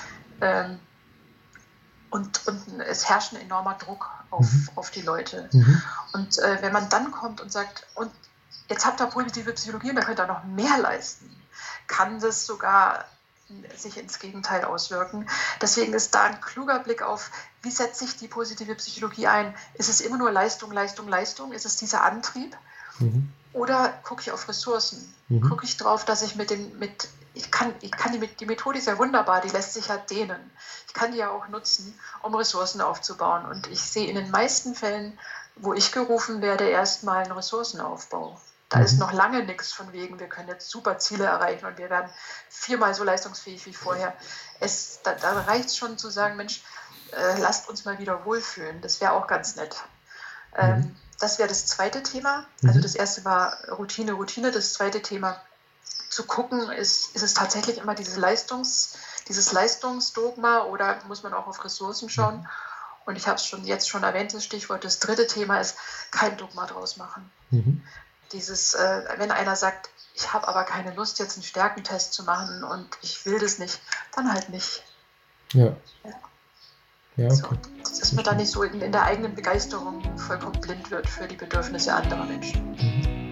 ähm, 0.41 0.79
und, 2.11 2.47
und 2.47 2.81
es 2.81 3.09
herrscht 3.09 3.33
ein 3.33 3.41
enormer 3.41 3.75
Druck 3.75 4.09
auf, 4.31 4.53
mhm. 4.53 4.69
auf 4.77 4.91
die 4.91 5.03
Leute. 5.03 5.49
Mhm. 5.53 5.83
Und 6.13 6.39
äh, 6.39 6.59
wenn 6.61 6.73
man 6.73 6.89
dann 6.89 7.11
kommt 7.11 7.41
und 7.41 7.51
sagt, 7.51 7.87
und 7.97 8.13
jetzt 8.69 8.87
habt 8.87 9.01
ihr 9.01 9.07
positive 9.07 9.53
Psychologie 9.55 9.91
und 9.91 9.97
da 9.97 10.03
könnt 10.03 10.21
ihr 10.21 10.27
noch 10.27 10.45
mehr 10.45 10.79
leisten, 10.79 11.29
kann 11.89 12.21
das 12.21 12.47
sogar 12.47 13.07
sich 13.77 13.97
ins 13.97 14.19
Gegenteil 14.19 14.65
auswirken. 14.65 15.29
Deswegen 15.61 15.93
ist 15.93 16.15
da 16.15 16.23
ein 16.25 16.41
kluger 16.41 16.81
Blick 16.81 17.03
auf, 17.03 17.31
wie 17.63 17.71
setzt 17.71 18.01
sich 18.01 18.17
die 18.17 18.29
positive 18.29 18.75
Psychologie 18.75 19.27
ein? 19.27 19.55
Ist 19.75 19.89
es 19.89 20.01
immer 20.01 20.19
nur 20.19 20.33
Leistung, 20.33 20.73
Leistung, 20.73 21.09
Leistung? 21.09 21.53
Ist 21.53 21.65
es 21.65 21.77
dieser 21.77 22.03
Antrieb? 22.03 22.57
Mhm. 22.99 23.33
Oder 23.53 23.89
gucke 24.03 24.23
ich 24.23 24.33
auf 24.33 24.49
Ressourcen? 24.49 25.15
Mhm. 25.29 25.49
Gucke 25.49 25.65
ich 25.65 25.77
darauf, 25.77 26.05
dass 26.05 26.23
ich 26.23 26.35
mit 26.35 26.51
dem, 26.51 26.79
mit, 26.79 27.09
ich 27.35 27.51
kann, 27.51 27.73
ich 27.81 27.93
kann 27.93 28.13
die, 28.13 28.27
die 28.27 28.47
Methode 28.47 28.79
ist 28.79 28.87
ja 28.87 28.99
wunderbar, 28.99 29.41
die 29.41 29.49
lässt 29.49 29.75
sich 29.75 29.87
ja 29.89 29.97
dehnen. 29.97 30.51
Ich 30.89 30.95
kann 30.95 31.13
die 31.13 31.19
ja 31.19 31.31
auch 31.31 31.49
nutzen, 31.49 31.99
um 32.23 32.35
Ressourcen 32.35 32.81
aufzubauen. 32.81 33.47
Und 33.47 33.69
ich 33.69 33.81
sehe 33.81 34.09
in 34.09 34.17
den 34.17 34.31
meisten 34.31 34.75
Fällen, 34.75 35.19
wo 35.55 35.73
ich 35.73 35.93
gerufen 35.93 36.43
werde, 36.43 36.69
erstmal 36.69 37.23
einen 37.23 37.33
Ressourcenaufbau. 37.33 38.39
Da 38.69 38.81
ist 38.81 38.95
mhm. 38.95 39.01
noch 39.01 39.13
lange 39.13 39.45
nichts 39.45 39.73
von 39.73 39.93
wegen, 39.93 40.19
wir 40.19 40.29
können 40.29 40.49
jetzt 40.49 40.69
super 40.71 40.99
Ziele 40.99 41.25
erreichen 41.25 41.67
und 41.67 41.79
wir 41.79 41.89
werden 41.89 42.11
viermal 42.49 42.95
so 42.95 43.05
leistungsfähig 43.05 43.65
wie 43.67 43.73
vorher. 43.73 44.13
Es, 44.59 45.01
da, 45.05 45.15
da 45.15 45.41
reicht 45.43 45.67
es 45.67 45.77
schon 45.77 45.99
zu 45.99 46.11
sagen, 46.11 46.37
Mensch, 46.37 46.63
äh, 47.13 47.39
lasst 47.39 47.69
uns 47.69 47.85
mal 47.85 47.99
wieder 48.01 48.25
wohlfühlen. 48.25 48.81
Das 48.81 49.01
wäre 49.01 49.13
auch 49.13 49.29
ganz 49.29 49.55
nett. 49.55 49.77
Ähm, 50.57 50.79
mhm. 50.79 50.97
Das 51.21 51.39
wäre 51.39 51.49
das 51.49 51.67
zweite 51.67 52.03
Thema. 52.03 52.45
Also 52.65 52.79
mhm. 52.79 52.83
das 52.83 52.97
erste 52.97 53.25
war 53.25 53.57
Routine, 53.71 54.15
Routine. 54.15 54.51
Das 54.51 54.73
zweite 54.73 55.01
Thema 55.01 55.41
zu 56.11 56.25
gucken, 56.25 56.71
ist, 56.73 57.15
ist 57.15 57.23
es 57.23 57.35
tatsächlich 57.35 57.79
immer 57.79 57.95
diese 57.95 58.19
Leistungs, 58.19 58.97
dieses 59.29 59.53
Leistungsdogma 59.53 60.65
oder 60.65 60.99
muss 61.07 61.23
man 61.23 61.35
auch 61.35 61.47
auf 61.47 61.65
Ressourcen 61.65 62.09
schauen? 62.09 62.39
Mhm. 62.39 62.47
Und 63.05 63.15
ich 63.15 63.29
habe 63.29 63.37
es 63.37 63.47
schon 63.47 63.65
jetzt 63.65 63.89
schon 63.89 64.03
erwähnt, 64.03 64.35
das 64.35 64.45
Stichwort. 64.45 64.83
Das 64.83 64.99
dritte 64.99 65.29
Thema 65.29 65.61
ist 65.61 65.77
kein 66.11 66.37
Dogma 66.37 66.67
draus 66.67 66.97
machen. 66.97 67.31
Mhm 67.53 67.85
dieses, 68.33 68.75
äh, 68.75 69.03
wenn 69.17 69.31
einer 69.31 69.57
sagt, 69.57 69.91
ich 70.15 70.33
habe 70.33 70.49
aber 70.49 70.65
keine 70.65 70.95
Lust, 70.95 71.19
jetzt 71.19 71.37
einen 71.37 71.43
Stärkentest 71.43 72.15
zu 72.15 72.25
machen 72.25 72.65
und 72.65 72.89
ich 73.03 73.27
will 73.27 73.39
das 73.39 73.59
nicht, 73.59 73.81
dann 74.15 74.33
halt 74.33 74.49
nicht. 74.49 74.83
Ja. 75.53 75.77
ja. 76.05 76.11
ja 77.17 77.27
okay. 77.27 77.59
so, 77.83 78.01
dass 78.01 78.13
man 78.13 78.25
da 78.25 78.35
nicht 78.35 78.51
so 78.51 78.63
in, 78.63 78.81
in, 78.81 78.93
der 78.93 79.05
eigenen 79.05 79.35
Begeisterung 79.35 80.19
vollkommen 80.19 80.61
blind 80.61 80.91
wird 80.91 81.09
für 81.09 81.29
die 81.29 81.37
Bedürfnisse 81.37 81.95
anderer 81.95 82.25
Menschen. 82.25 82.73
Mhm. 82.73 83.26